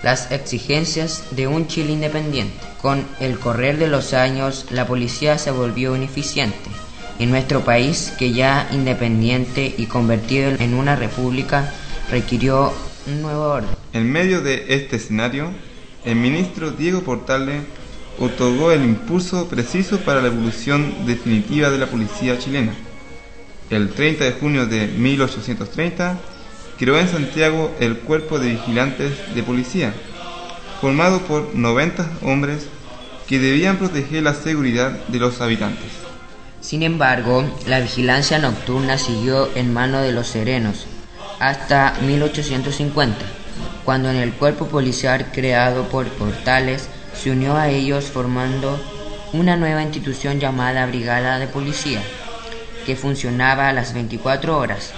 Las 0.02 0.30
exigencias 0.30 1.24
de 1.30 1.46
un 1.46 1.66
Chile 1.66 1.92
independiente. 1.92 2.58
Con 2.82 3.06
el 3.18 3.38
correr 3.38 3.78
de 3.78 3.88
los 3.88 4.12
años, 4.12 4.66
la 4.70 4.86
policía 4.86 5.38
se 5.38 5.50
volvió 5.50 5.96
ineficiente. 5.96 6.70
En 7.18 7.30
nuestro 7.30 7.64
país, 7.64 8.12
que 8.18 8.32
ya 8.32 8.68
independiente 8.70 9.74
y 9.78 9.86
convertido 9.86 10.50
en 10.50 10.74
una 10.74 10.94
república, 10.94 11.72
requirió 12.10 12.74
un 13.06 13.22
nuevo 13.22 13.44
orden. 13.44 13.70
En 13.94 14.12
medio 14.12 14.42
de 14.42 14.66
este 14.74 14.96
escenario, 14.96 15.50
el 16.04 16.16
ministro 16.16 16.72
Diego 16.72 17.00
Portales 17.00 17.62
otorgó 18.18 18.72
el 18.72 18.84
impulso 18.84 19.48
preciso 19.48 19.98
para 20.00 20.20
la 20.20 20.28
evolución 20.28 21.06
definitiva 21.06 21.70
de 21.70 21.78
la 21.78 21.86
policía 21.86 22.38
chilena. 22.38 22.72
El 23.70 23.90
30 23.90 24.24
de 24.24 24.32
junio 24.32 24.66
de 24.66 24.86
1830 24.86 26.18
creó 26.78 26.98
en 26.98 27.08
Santiago 27.08 27.74
el 27.80 27.98
Cuerpo 27.98 28.38
de 28.38 28.50
Vigilantes 28.50 29.12
de 29.34 29.42
Policía, 29.42 29.92
formado 30.80 31.20
por 31.22 31.54
90 31.54 32.18
hombres 32.22 32.68
que 33.26 33.38
debían 33.38 33.76
proteger 33.76 34.22
la 34.22 34.34
seguridad 34.34 34.92
de 35.08 35.18
los 35.18 35.40
habitantes. 35.40 35.90
Sin 36.60 36.82
embargo, 36.82 37.44
la 37.66 37.80
vigilancia 37.80 38.38
nocturna 38.38 38.98
siguió 38.98 39.48
en 39.56 39.72
manos 39.72 40.02
de 40.02 40.12
los 40.12 40.28
serenos 40.28 40.86
hasta 41.38 41.94
1850, 42.02 43.18
cuando 43.84 44.10
en 44.10 44.16
el 44.16 44.32
cuerpo 44.32 44.66
policial 44.66 45.30
creado 45.32 45.84
por 45.88 46.06
Portales 46.08 46.88
se 47.16 47.30
unió 47.30 47.56
a 47.56 47.68
ellos 47.68 48.04
formando 48.06 48.78
una 49.32 49.56
nueva 49.56 49.82
institución 49.82 50.38
llamada 50.38 50.86
Brigada 50.86 51.38
de 51.38 51.46
Policía, 51.46 52.00
que 52.84 52.96
funcionaba 52.96 53.68
a 53.68 53.72
las 53.72 53.94
24 53.94 54.56
horas. 54.58 54.92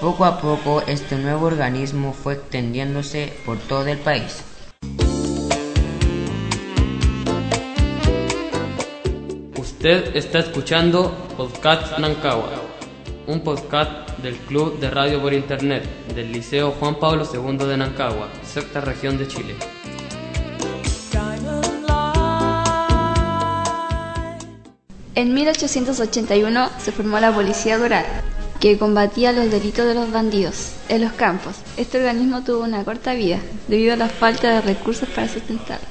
Poco 0.00 0.24
a 0.24 0.40
poco 0.40 0.82
este 0.86 1.16
nuevo 1.16 1.46
organismo 1.46 2.12
fue 2.12 2.34
extendiéndose 2.34 3.32
por 3.44 3.58
todo 3.58 3.86
el 3.88 3.98
país. 3.98 4.44
Usted 9.56 10.16
está 10.16 10.38
escuchando 10.38 11.12
Podcast 11.36 11.98
Nancagua, 11.98 12.50
un 13.26 13.40
podcast 13.40 14.10
del 14.18 14.36
Club 14.36 14.78
de 14.80 14.90
Radio 14.90 15.20
por 15.20 15.32
Internet 15.32 15.84
del 16.14 16.32
Liceo 16.32 16.72
Juan 16.72 16.96
Pablo 16.96 17.24
II 17.32 17.58
de 17.66 17.76
Nancagua, 17.76 18.28
sexta 18.42 18.80
región 18.80 19.18
de 19.18 19.28
Chile. 19.28 19.77
En 25.18 25.34
1881 25.34 26.70
se 26.78 26.92
formó 26.92 27.18
la 27.18 27.34
Policía 27.34 27.76
Rural, 27.76 28.04
que 28.60 28.78
combatía 28.78 29.32
los 29.32 29.50
delitos 29.50 29.84
de 29.84 29.94
los 29.94 30.12
bandidos 30.12 30.74
en 30.88 31.00
los 31.00 31.12
campos. 31.12 31.56
Este 31.76 31.98
organismo 31.98 32.44
tuvo 32.44 32.62
una 32.62 32.84
corta 32.84 33.14
vida 33.14 33.40
debido 33.66 33.94
a 33.94 33.96
la 33.96 34.08
falta 34.08 34.48
de 34.48 34.60
recursos 34.60 35.08
para 35.08 35.26
sustentarlo. 35.26 35.88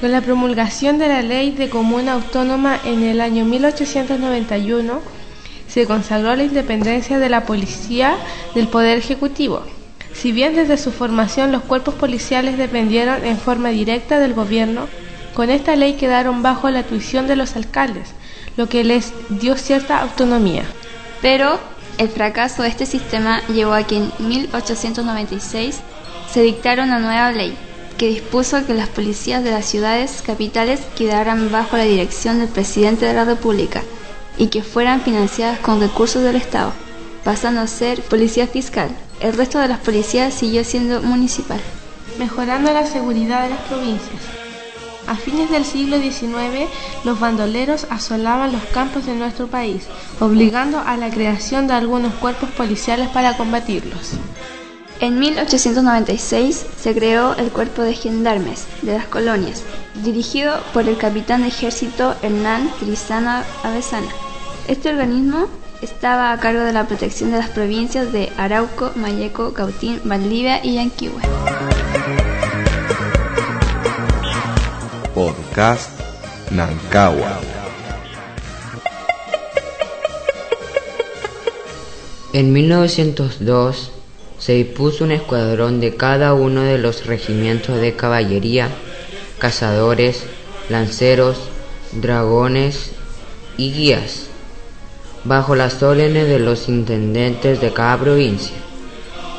Con 0.00 0.12
la 0.12 0.20
promulgación 0.20 0.98
de 0.98 1.08
la 1.08 1.22
Ley 1.22 1.50
de 1.50 1.70
Comuna 1.70 2.12
Autónoma 2.12 2.78
en 2.84 3.02
el 3.02 3.20
año 3.20 3.44
1891, 3.46 5.00
se 5.66 5.86
consagró 5.88 6.36
la 6.36 6.44
independencia 6.44 7.18
de 7.18 7.30
la 7.30 7.44
policía 7.44 8.14
del 8.54 8.68
Poder 8.68 8.96
Ejecutivo. 8.96 9.64
Si 10.14 10.30
bien 10.30 10.54
desde 10.54 10.78
su 10.78 10.92
formación 10.92 11.50
los 11.50 11.62
cuerpos 11.62 11.96
policiales 11.96 12.58
dependieron 12.58 13.24
en 13.24 13.38
forma 13.38 13.70
directa 13.70 14.20
del 14.20 14.34
gobierno, 14.34 14.86
con 15.34 15.50
esta 15.50 15.74
ley 15.74 15.94
quedaron 15.94 16.42
bajo 16.42 16.70
la 16.70 16.84
tuición 16.84 17.26
de 17.26 17.34
los 17.34 17.56
alcaldes, 17.56 18.10
lo 18.56 18.68
que 18.68 18.84
les 18.84 19.12
dio 19.28 19.56
cierta 19.56 20.00
autonomía. 20.00 20.64
Pero 21.20 21.58
el 21.98 22.08
fracaso 22.08 22.62
de 22.62 22.68
este 22.68 22.86
sistema 22.86 23.42
llevó 23.48 23.74
a 23.74 23.86
que 23.86 23.96
en 23.96 24.12
1896 24.18 25.80
se 26.32 26.42
dictara 26.42 26.84
una 26.84 26.98
nueva 26.98 27.30
ley 27.32 27.56
que 27.98 28.08
dispuso 28.08 28.66
que 28.66 28.74
las 28.74 28.88
policías 28.88 29.44
de 29.44 29.52
las 29.52 29.66
ciudades 29.66 30.22
capitales 30.26 30.80
quedaran 30.96 31.52
bajo 31.52 31.76
la 31.76 31.84
dirección 31.84 32.38
del 32.38 32.48
presidente 32.48 33.06
de 33.06 33.14
la 33.14 33.24
República 33.24 33.82
y 34.38 34.48
que 34.48 34.62
fueran 34.62 35.02
financiadas 35.02 35.58
con 35.60 35.80
recursos 35.80 36.22
del 36.22 36.36
Estado, 36.36 36.72
pasando 37.22 37.60
a 37.60 37.66
ser 37.66 38.02
policía 38.02 38.46
fiscal. 38.46 38.88
El 39.20 39.34
resto 39.34 39.58
de 39.58 39.68
las 39.68 39.78
policías 39.78 40.34
siguió 40.34 40.64
siendo 40.64 41.02
municipal. 41.02 41.60
Mejorando 42.18 42.72
la 42.72 42.86
seguridad 42.86 43.44
de 43.44 43.50
las 43.50 43.60
provincias. 43.60 44.41
A 45.06 45.16
fines 45.16 45.50
del 45.50 45.64
siglo 45.64 45.98
XIX, 46.00 46.68
los 47.04 47.18
bandoleros 47.18 47.86
asolaban 47.90 48.52
los 48.52 48.62
campos 48.66 49.06
de 49.06 49.14
nuestro 49.14 49.48
país, 49.48 49.84
obligando 50.20 50.78
a 50.78 50.96
la 50.96 51.10
creación 51.10 51.66
de 51.66 51.74
algunos 51.74 52.14
cuerpos 52.14 52.50
policiales 52.50 53.08
para 53.08 53.36
combatirlos. 53.36 54.12
En 55.00 55.18
1896 55.18 56.64
se 56.78 56.94
creó 56.94 57.34
el 57.34 57.50
Cuerpo 57.50 57.82
de 57.82 57.94
Gendarmes 57.94 58.66
de 58.82 58.94
las 58.94 59.06
Colonias, 59.06 59.64
dirigido 60.04 60.54
por 60.72 60.88
el 60.88 60.96
capitán 60.96 61.42
de 61.42 61.48
ejército 61.48 62.14
Hernán 62.22 62.70
Crisana 62.78 63.44
Avesana. 63.64 64.06
Este 64.68 64.90
organismo 64.90 65.48
estaba 65.82 66.30
a 66.30 66.38
cargo 66.38 66.60
de 66.60 66.72
la 66.72 66.86
protección 66.86 67.32
de 67.32 67.38
las 67.38 67.50
provincias 67.50 68.12
de 68.12 68.32
Arauco, 68.36 68.92
Mayeco, 68.94 69.52
Cautín, 69.52 70.00
Valdivia 70.04 70.64
y 70.64 70.74
Yanquihue. 70.74 71.20
Podcast 75.22 76.00
Nancagua. 76.50 77.38
En 82.32 82.52
1902 82.52 83.92
se 84.40 84.54
dispuso 84.54 85.04
un 85.04 85.12
escuadrón 85.12 85.78
de 85.78 85.94
cada 85.94 86.34
uno 86.34 86.62
de 86.62 86.78
los 86.78 87.06
regimientos 87.06 87.80
de 87.80 87.94
caballería, 87.94 88.68
cazadores, 89.38 90.24
lanceros, 90.68 91.36
dragones 91.92 92.90
y 93.56 93.72
guías, 93.72 94.26
bajo 95.22 95.54
las 95.54 95.84
órdenes 95.84 96.26
de 96.26 96.40
los 96.40 96.68
intendentes 96.68 97.60
de 97.60 97.72
cada 97.72 97.96
provincia. 97.96 98.56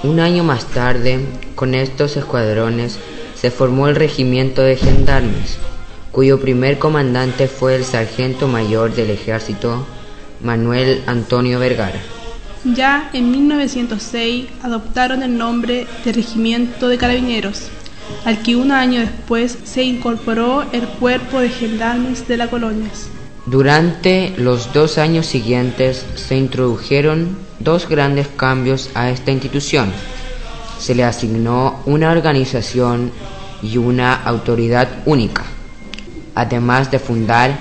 Un 0.04 0.22
año 0.22 0.46
más 0.46 0.63
tarde, 0.67 1.19
con 1.56 1.76
estos 1.76 2.15
escuadrones, 2.15 3.00
se 3.36 3.52
formó 3.52 3.89
el 3.89 3.98
regimiento 3.98 4.62
de 4.62 4.78
gendarmes, 4.78 5.58
cuyo 6.13 6.39
primer 6.39 6.78
comandante 6.78 7.47
fue 7.47 7.76
el 7.76 7.84
sargento 7.84 8.47
mayor 8.47 8.93
del 8.93 9.10
ejército, 9.10 9.84
Manuel 10.41 11.02
Antonio 11.08 11.58
Vergara. 11.58 11.99
Ya 12.63 13.10
en 13.13 13.32
1906 13.32 14.45
adoptaron 14.62 15.23
el 15.23 15.36
nombre 15.36 15.88
de 16.06 16.12
Regimiento 16.13 16.88
de 16.88 16.99
Carabineros, 16.99 17.67
al 18.26 18.43
que 18.43 18.56
un 18.56 18.71
año 18.71 19.02
después 19.02 19.58
se 19.63 19.84
incorporó 19.84 20.63
el 20.71 20.88
Cuerpo 20.88 21.39
de 21.39 21.49
Gendarmes 21.49 22.28
de 22.28 22.38
la 22.38 22.47
Colonias. 22.47 23.10
Durante 23.47 24.36
los 24.38 24.71
dos 24.71 24.99
años 24.99 25.26
siguientes 25.26 26.06
se 26.13 26.38
introdujeron 26.38 27.38
dos 27.60 27.89
grandes 27.89 28.28
cambios 28.28 28.91
a 28.93 29.10
esta 29.10 29.32
institución. 29.32 29.91
Se 30.78 30.93
le 30.93 31.04
asignó 31.04 31.82
una 31.88 32.12
organización 32.12 33.12
y 33.63 33.78
una 33.78 34.13
autoridad 34.13 34.89
única, 35.06 35.43
además 36.36 36.91
de 36.91 37.00
fundar 37.00 37.58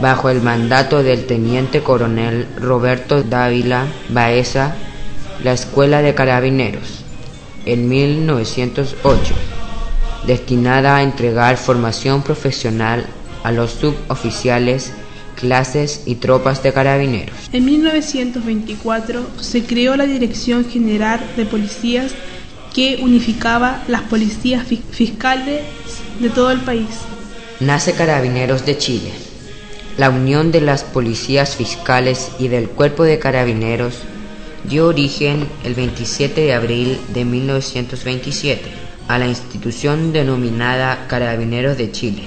bajo 0.00 0.28
el 0.28 0.42
mandato 0.42 1.02
del 1.02 1.26
teniente 1.26 1.82
coronel 1.82 2.46
Roberto 2.56 3.22
Dávila 3.22 3.86
Baeza, 4.10 4.74
la 5.42 5.52
Escuela 5.52 6.02
de 6.02 6.14
Carabineros, 6.14 7.04
en 7.64 7.88
1908, 7.88 9.34
destinada 10.26 10.96
a 10.96 11.02
entregar 11.02 11.56
formación 11.56 12.22
profesional 12.22 13.06
a 13.42 13.52
los 13.52 13.72
suboficiales, 13.72 14.92
clases 15.36 16.02
y 16.06 16.16
tropas 16.16 16.62
de 16.62 16.72
carabineros. 16.72 17.36
En 17.52 17.64
1924 17.64 19.26
se 19.40 19.64
creó 19.64 19.96
la 19.96 20.06
Dirección 20.06 20.64
General 20.64 21.20
de 21.36 21.46
Policías 21.46 22.12
que 22.74 22.98
unificaba 23.02 23.82
las 23.88 24.02
policías 24.02 24.66
fiscales 24.90 25.62
de 26.20 26.30
todo 26.30 26.50
el 26.50 26.60
país. 26.60 26.88
Nace 27.60 27.94
Carabineros 27.94 28.64
de 28.66 28.78
Chile. 28.78 29.10
La 29.96 30.10
unión 30.10 30.52
de 30.52 30.60
las 30.60 30.84
policías 30.84 31.56
fiscales 31.56 32.30
y 32.38 32.46
del 32.46 32.68
cuerpo 32.68 33.02
de 33.02 33.18
carabineros 33.18 33.94
dio 34.62 34.86
origen 34.86 35.48
el 35.64 35.74
27 35.74 36.40
de 36.40 36.54
abril 36.54 37.00
de 37.12 37.24
1927 37.24 38.62
a 39.08 39.18
la 39.18 39.26
institución 39.26 40.12
denominada 40.12 41.08
Carabineros 41.08 41.76
de 41.76 41.90
Chile, 41.90 42.22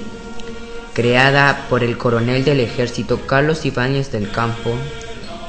creada 0.93 1.65
por 1.69 1.85
el 1.85 1.97
coronel 1.97 2.43
del 2.43 2.59
ejército 2.59 3.21
Carlos 3.25 3.65
Ibáñez 3.65 4.11
del 4.11 4.29
Campo, 4.31 4.75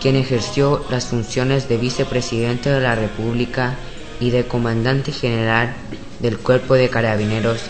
quien 0.01 0.15
ejerció 0.15 0.85
las 0.91 1.07
funciones 1.07 1.69
de 1.69 1.79
vicepresidente 1.79 2.71
de 2.71 2.81
la 2.81 2.95
República 2.95 3.75
y 4.21 4.31
de 4.31 4.45
comandante 4.45 5.11
general 5.11 5.75
del 6.21 6.39
cuerpo 6.39 6.75
de 6.75 6.89
carabineros 6.89 7.63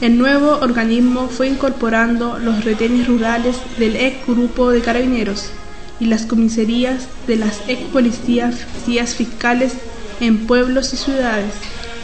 El 0.00 0.16
nuevo 0.16 0.58
organismo 0.62 1.28
fue 1.28 1.48
incorporando 1.48 2.38
los 2.38 2.64
retenes 2.64 3.06
rurales 3.06 3.56
del 3.78 3.96
ex 3.96 4.26
grupo 4.26 4.70
de 4.70 4.80
carabineros 4.80 5.50
y 6.00 6.06
las 6.06 6.24
comisarías 6.24 7.06
de 7.26 7.36
las 7.36 7.60
ex 7.68 7.82
policías 7.92 8.64
fiscales 9.14 9.74
en 10.20 10.46
pueblos 10.46 10.94
y 10.94 10.96
ciudades, 10.96 11.52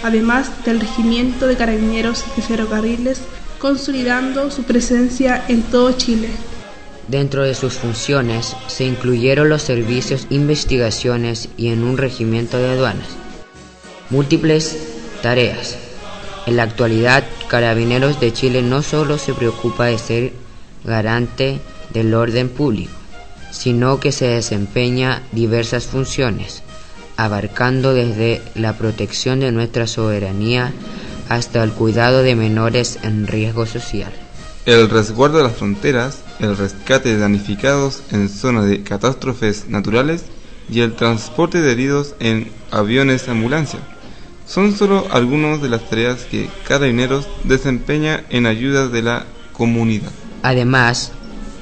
además 0.03 0.51
del 0.67 0.81
regimiento 0.81 1.47
de 1.47 1.57
carabineros 1.57 2.23
de 2.37 2.43
ferrocarriles, 2.43 3.23
consolidando 3.59 4.51
su 4.51 4.65
presencia 4.65 5.43
en 5.49 5.63
todo 5.63 5.93
Chile. 5.93 6.29
Dentro 7.09 7.45
de 7.45 7.55
sus 7.55 7.75
funciones 7.75 8.55
se 8.67 8.85
incluyeron 8.85 9.49
los 9.49 9.63
servicios 9.63 10.27
investigaciones 10.29 11.49
y 11.57 11.69
en 11.69 11.83
un 11.83 11.97
regimiento 11.97 12.59
de 12.59 12.73
aduanas. 12.73 13.09
Múltiples 14.11 14.77
tareas. 15.23 15.86
En 16.47 16.57
la 16.57 16.63
actualidad, 16.63 17.25
Carabineros 17.49 18.21
de 18.21 18.33
Chile 18.33 18.63
no 18.63 18.83
solo 18.83 19.19
se 19.19 19.35
preocupa 19.35 19.87
de 19.87 19.99
ser 19.99 20.33
garante 20.85 21.59
del 21.93 22.15
orden 22.15 22.49
público, 22.49 22.93
sino 23.51 23.99
que 23.99 24.13
se 24.13 24.29
desempeña 24.29 25.23
diversas 25.33 25.87
funciones, 25.87 26.63
abarcando 27.17 27.95
desde 27.95 28.43
la 28.55 28.79
protección 28.79 29.41
de 29.41 29.51
nuestra 29.51 29.89
soberanía 29.89 30.73
hasta 31.29 31.65
el 31.65 31.73
cuidado 31.73 32.23
de 32.23 32.37
menores 32.37 33.01
en 33.03 33.27
riesgo 33.27 33.67
social. 33.67 34.13
El 34.67 34.89
resguardo 34.89 35.39
de 35.39 35.45
las 35.45 35.57
fronteras, 35.57 36.21
el 36.39 36.57
rescate 36.57 37.09
de 37.09 37.19
damnificados 37.19 38.03
en 38.13 38.29
zonas 38.29 38.67
de 38.67 38.85
catástrofes 38.85 39.69
naturales 39.69 40.27
y 40.71 40.81
el 40.81 40.95
transporte 40.95 41.61
de 41.61 41.73
heridos 41.73 42.15
en 42.21 42.53
aviones 42.71 43.29
ambulancia 43.29 43.81
son 44.47 44.77
solo 44.77 45.07
algunas 45.11 45.61
de 45.61 45.69
las 45.69 45.89
tareas 45.89 46.25
que 46.25 46.49
Carabineros 46.67 47.29
desempeña 47.45 48.25
en 48.31 48.47
ayuda 48.47 48.89
de 48.89 49.03
la 49.03 49.27
comunidad. 49.53 50.11
Además, 50.43 51.13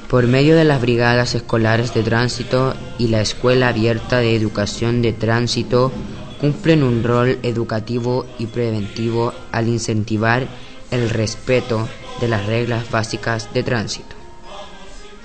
por 0.09 0.27
medio 0.27 0.55
de 0.55 0.63
las 0.63 0.81
brigadas 0.81 1.33
escolares 1.35 1.93
de 1.93 2.03
tránsito 2.03 2.75
y 2.97 3.07
la 3.07 3.21
Escuela 3.21 3.69
Abierta 3.69 4.19
de 4.19 4.35
Educación 4.35 5.01
de 5.01 5.13
Tránsito, 5.13 5.91
cumplen 6.39 6.83
un 6.83 7.03
rol 7.03 7.39
educativo 7.41 8.27
y 8.37 8.45
preventivo 8.45 9.33
al 9.51 9.67
incentivar 9.67 10.47
el 10.91 11.09
respeto 11.09 11.87
de 12.21 12.27
las 12.27 12.45
reglas 12.45 12.89
básicas 12.91 13.51
de 13.53 13.63
tránsito. 13.63 14.15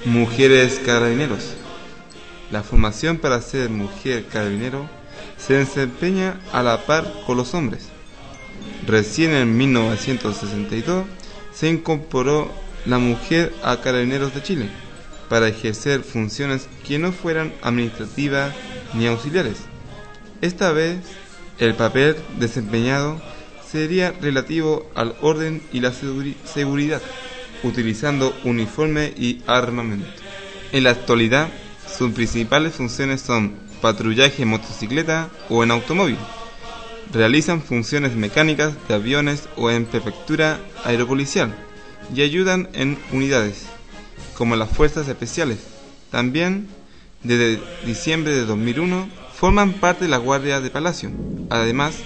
Mujeres 0.07 0.81
carabineros. 0.85 1.55
La 2.51 2.63
formación 2.63 3.19
para 3.19 3.41
ser 3.43 3.69
mujer 3.69 4.25
carabinero 4.27 4.89
se 5.47 5.55
desempeña 5.55 6.39
a 6.53 6.63
la 6.63 6.85
par 6.87 7.13
con 7.27 7.37
los 7.37 7.55
hombres. 7.55 7.89
Recién 8.87 9.33
en 9.33 9.57
1962 9.57 11.07
se 11.53 11.69
incorporó 11.69 12.51
la 12.87 12.99
mujer 12.99 13.53
a 13.63 13.81
Carabineros 13.81 14.35
de 14.35 14.43
Chile 14.43 14.69
para 15.29 15.49
ejercer 15.49 16.03
funciones 16.03 16.69
que 16.87 16.99
no 16.99 17.13
fueran 17.13 17.53
administrativas 17.63 18.55
ni 18.95 19.07
auxiliares. 19.07 19.59
Esta 20.41 20.73
vez 20.73 20.99
el 21.59 21.75
papel 21.75 22.17
desempeñado 22.39 23.21
sería 23.71 24.13
relativo 24.21 24.91
al 24.95 25.15
orden 25.21 25.63
y 25.73 25.81
la 25.81 25.93
seguridad, 25.93 27.03
utilizando 27.63 28.35
uniforme 28.45 29.13
y 29.17 29.43
armamento. 29.47 30.09
En 30.73 30.85
la 30.85 30.91
actualidad, 30.91 31.49
sus 31.97 32.13
principales 32.13 32.75
funciones 32.75 33.21
son 33.21 33.55
patrullaje 33.81 34.43
en 34.43 34.49
motocicleta 34.49 35.31
o 35.49 35.63
en 35.63 35.71
automóvil. 35.71 36.19
Realizan 37.13 37.63
funciones 37.63 38.15
mecánicas 38.15 38.75
de 38.89 38.95
aviones 38.95 39.49
o 39.57 39.71
en 39.71 39.85
prefectura 39.85 40.61
aeropolicial 40.85 41.55
y 42.15 42.23
ayudan 42.23 42.69
en 42.73 42.99
unidades, 43.13 43.67
como 44.37 44.57
las 44.57 44.71
fuerzas 44.71 45.09
especiales. 45.09 45.59
También, 46.11 46.69
desde 47.23 47.61
diciembre 47.85 48.33
de 48.33 48.45
2001, 48.45 49.09
forman 49.35 49.73
parte 49.75 50.05
de 50.05 50.11
la 50.11 50.19
Guardia 50.19 50.61
de 50.61 50.71
Palacio. 50.71 51.11
Además, 51.51 51.97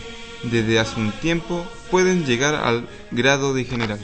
desde 0.45 0.79
hace 0.79 1.01
un 1.01 1.13
tiempo 1.13 1.67
pueden 1.91 2.25
llegar 2.25 2.55
al 2.55 2.89
grado 3.11 3.55
de 3.55 3.65
general. 3.65 3.99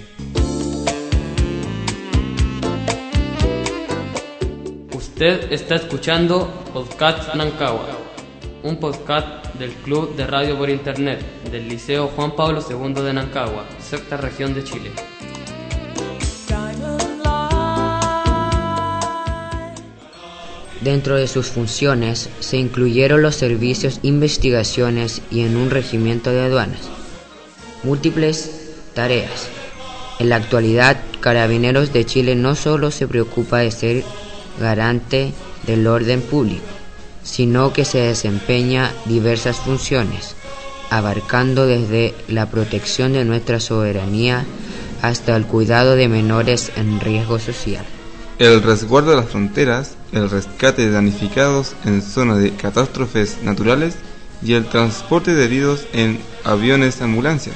Usted 5.20 5.52
está 5.52 5.74
escuchando 5.74 6.50
Podcast 6.72 7.35
Nancagua, 7.35 7.90
un 8.62 8.80
podcast 8.80 9.44
del 9.56 9.70
Club 9.70 10.16
de 10.16 10.26
Radio 10.26 10.56
por 10.56 10.70
Internet 10.70 11.22
del 11.50 11.68
Liceo 11.68 12.09
Juan 12.09 12.35
Pablo 12.35 12.64
II 12.66 12.94
de 13.02 13.12
Nancagua, 13.12 13.66
sexta 13.83 14.16
región 14.16 14.54
de 14.54 14.64
Chile. 14.64 14.90
Dentro 20.80 21.16
de 21.16 21.28
sus 21.28 21.48
funciones 21.48 22.30
se 22.40 22.56
incluyeron 22.56 23.20
los 23.20 23.35
servicios 23.35 24.00
investigaciones 24.02 25.20
y 25.30 25.42
en 25.42 25.59
un 25.59 25.68
regimiento 25.68 26.30
de 26.30 26.40
aduanas. 26.40 26.88
Múltiples 27.83 28.70
tareas. 28.94 29.50
En 30.18 30.30
la 30.30 30.37
actualidad, 30.37 30.96
Carabineros 31.20 31.92
de 31.92 32.06
Chile 32.06 32.37
no 32.37 32.54
solo 32.54 32.90
se 32.90 33.06
preocupa 33.06 33.59
de 33.59 33.70
ser 33.70 34.04
garante 34.61 35.33
del 35.66 35.87
orden 35.87 36.20
público, 36.20 36.62
sino 37.25 37.73
que 37.73 37.85
se 37.85 37.99
desempeña 37.99 38.92
diversas 39.07 39.57
funciones, 39.57 40.37
abarcando 40.90 41.66
desde 41.66 42.14
la 42.29 42.46
protección 42.46 43.12
de 43.12 43.25
nuestra 43.25 43.59
soberanía 43.59 44.44
hasta 45.03 45.35
el 45.35 45.46
cuidado 45.46 45.96
de 45.96 46.09
menores 46.09 46.70
en 46.77 47.01
riesgo 47.01 47.38
social. 47.38 47.85
El 48.38 48.62
resguardo 48.62 49.11
de 49.11 49.16
las 49.16 49.29
fronteras, 49.31 49.96
el 50.12 50.31
rescate 50.31 50.83
de 50.83 50.90
damnificados 50.90 51.75
en 51.85 52.03
zonas 52.03 52.38
de 52.38 52.53
catástrofes 52.53 53.42
naturales 53.42 53.96
y 54.42 54.55
el 54.55 54.66
transporte 54.66 55.35
de 55.35 55.44
heridos 55.44 55.87
en 55.92 56.20
aviones 56.44 57.03
ambulancia 57.03 57.53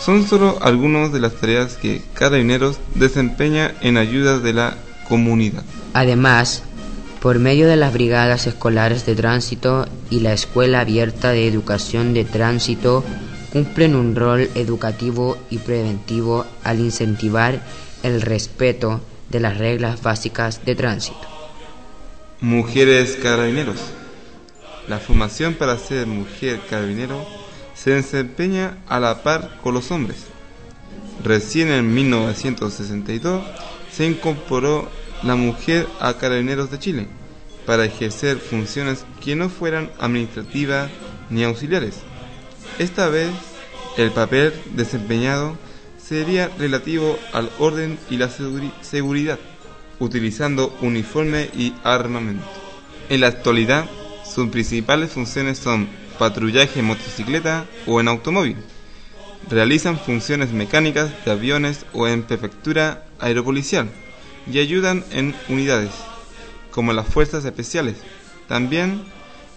son 0.00 0.26
solo 0.26 0.58
algunas 0.62 1.12
de 1.12 1.20
las 1.20 1.34
tareas 1.34 1.76
que 1.76 2.02
Carabineros 2.14 2.78
desempeña 2.94 3.74
en 3.80 3.96
ayuda 3.96 4.38
de 4.38 4.52
la 4.52 4.76
comunidad. 5.08 5.64
Además, 5.98 6.62
por 7.20 7.40
medio 7.40 7.66
de 7.66 7.74
las 7.74 7.92
brigadas 7.92 8.46
escolares 8.46 9.04
de 9.04 9.16
tránsito 9.16 9.88
y 10.10 10.20
la 10.20 10.32
Escuela 10.32 10.82
Abierta 10.82 11.30
de 11.30 11.48
Educación 11.48 12.14
de 12.14 12.24
Tránsito, 12.24 13.02
cumplen 13.52 13.96
un 13.96 14.14
rol 14.14 14.48
educativo 14.54 15.36
y 15.50 15.58
preventivo 15.58 16.46
al 16.62 16.78
incentivar 16.78 17.62
el 18.04 18.22
respeto 18.22 19.00
de 19.28 19.40
las 19.40 19.58
reglas 19.58 20.00
básicas 20.00 20.64
de 20.64 20.76
tránsito. 20.76 21.26
Mujeres 22.40 23.18
carabineros. 23.20 23.80
La 24.86 25.00
formación 25.00 25.54
para 25.54 25.76
ser 25.78 26.06
mujer 26.06 26.60
carabinero 26.70 27.26
se 27.74 27.90
desempeña 27.90 28.78
a 28.86 29.00
la 29.00 29.24
par 29.24 29.58
con 29.64 29.74
los 29.74 29.90
hombres. 29.90 30.18
Recién 31.24 31.72
en 31.72 31.92
1962 31.92 33.42
se 33.90 34.06
incorporó 34.06 34.88
la 35.22 35.34
mujer 35.34 35.86
a 36.00 36.14
Carabineros 36.14 36.70
de 36.70 36.78
Chile 36.78 37.06
para 37.66 37.84
ejercer 37.84 38.38
funciones 38.38 39.04
que 39.22 39.36
no 39.36 39.48
fueran 39.48 39.90
administrativas 39.98 40.90
ni 41.28 41.44
auxiliares. 41.44 41.96
Esta 42.78 43.08
vez 43.08 43.30
el 43.96 44.10
papel 44.10 44.54
desempeñado 44.72 45.56
sería 46.02 46.48
relativo 46.58 47.18
al 47.32 47.50
orden 47.58 47.98
y 48.08 48.16
la 48.16 48.30
seguridad, 48.30 49.38
utilizando 49.98 50.74
uniforme 50.80 51.50
y 51.54 51.74
armamento. 51.84 52.46
En 53.10 53.20
la 53.20 53.26
actualidad, 53.26 53.86
sus 54.24 54.48
principales 54.48 55.10
funciones 55.10 55.58
son 55.58 55.88
patrullaje 56.18 56.80
en 56.80 56.86
motocicleta 56.86 57.66
o 57.86 58.00
en 58.00 58.08
automóvil. 58.08 58.56
Realizan 59.50 59.98
funciones 59.98 60.52
mecánicas 60.52 61.10
de 61.24 61.30
aviones 61.30 61.84
o 61.92 62.06
en 62.06 62.22
prefectura 62.22 63.06
aeropolicial 63.18 63.88
y 64.50 64.58
ayudan 64.58 65.04
en 65.10 65.34
unidades, 65.48 65.92
como 66.70 66.92
las 66.92 67.06
fuerzas 67.06 67.44
especiales. 67.44 67.96
También, 68.46 69.02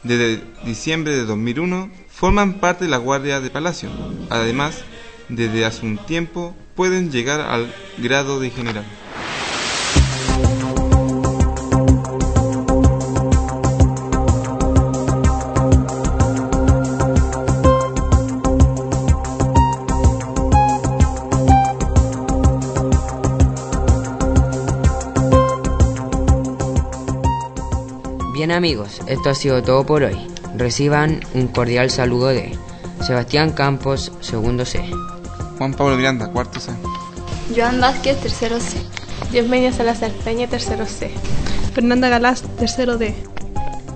desde 0.03 0.43
diciembre 0.65 1.15
de 1.15 1.25
2001, 1.25 1.89
forman 2.09 2.55
parte 2.55 2.85
de 2.85 2.91
la 2.91 2.97
Guardia 2.97 3.39
de 3.39 3.49
Palacio. 3.49 3.89
Además, 4.29 4.83
desde 5.29 5.65
hace 5.65 5.85
un 5.85 5.97
tiempo 6.05 6.55
pueden 6.75 7.11
llegar 7.11 7.41
al 7.41 7.73
grado 7.97 8.39
de 8.39 8.49
general. 8.49 8.85
Amigos, 28.61 29.01
esto 29.07 29.31
ha 29.31 29.33
sido 29.33 29.63
todo 29.63 29.87
por 29.87 30.03
hoy. 30.03 30.15
Reciban 30.55 31.21
un 31.33 31.47
cordial 31.47 31.89
saludo 31.89 32.27
de 32.27 32.55
Sebastián 33.01 33.53
Campos, 33.53 34.11
segundo 34.21 34.65
C. 34.65 34.85
Juan 35.57 35.73
Pablo 35.73 35.97
Miranda, 35.97 36.27
cuarto 36.27 36.59
C. 36.59 36.71
Joan 37.55 37.81
Vázquez, 37.81 38.21
tercero 38.21 38.59
C. 38.59 38.77
Diosmedia 39.31 39.73
Salazar 39.73 40.11
Peña, 40.23 40.47
tercero 40.47 40.85
C. 40.85 41.09
Fernanda 41.73 42.07
Galás, 42.09 42.43
tercero 42.59 42.99
D. 42.99 43.15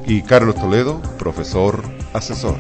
Y 0.07 0.23
Carlos 0.23 0.55
Toledo, 0.55 0.99
profesor 1.19 1.83
asesor. 2.13 2.57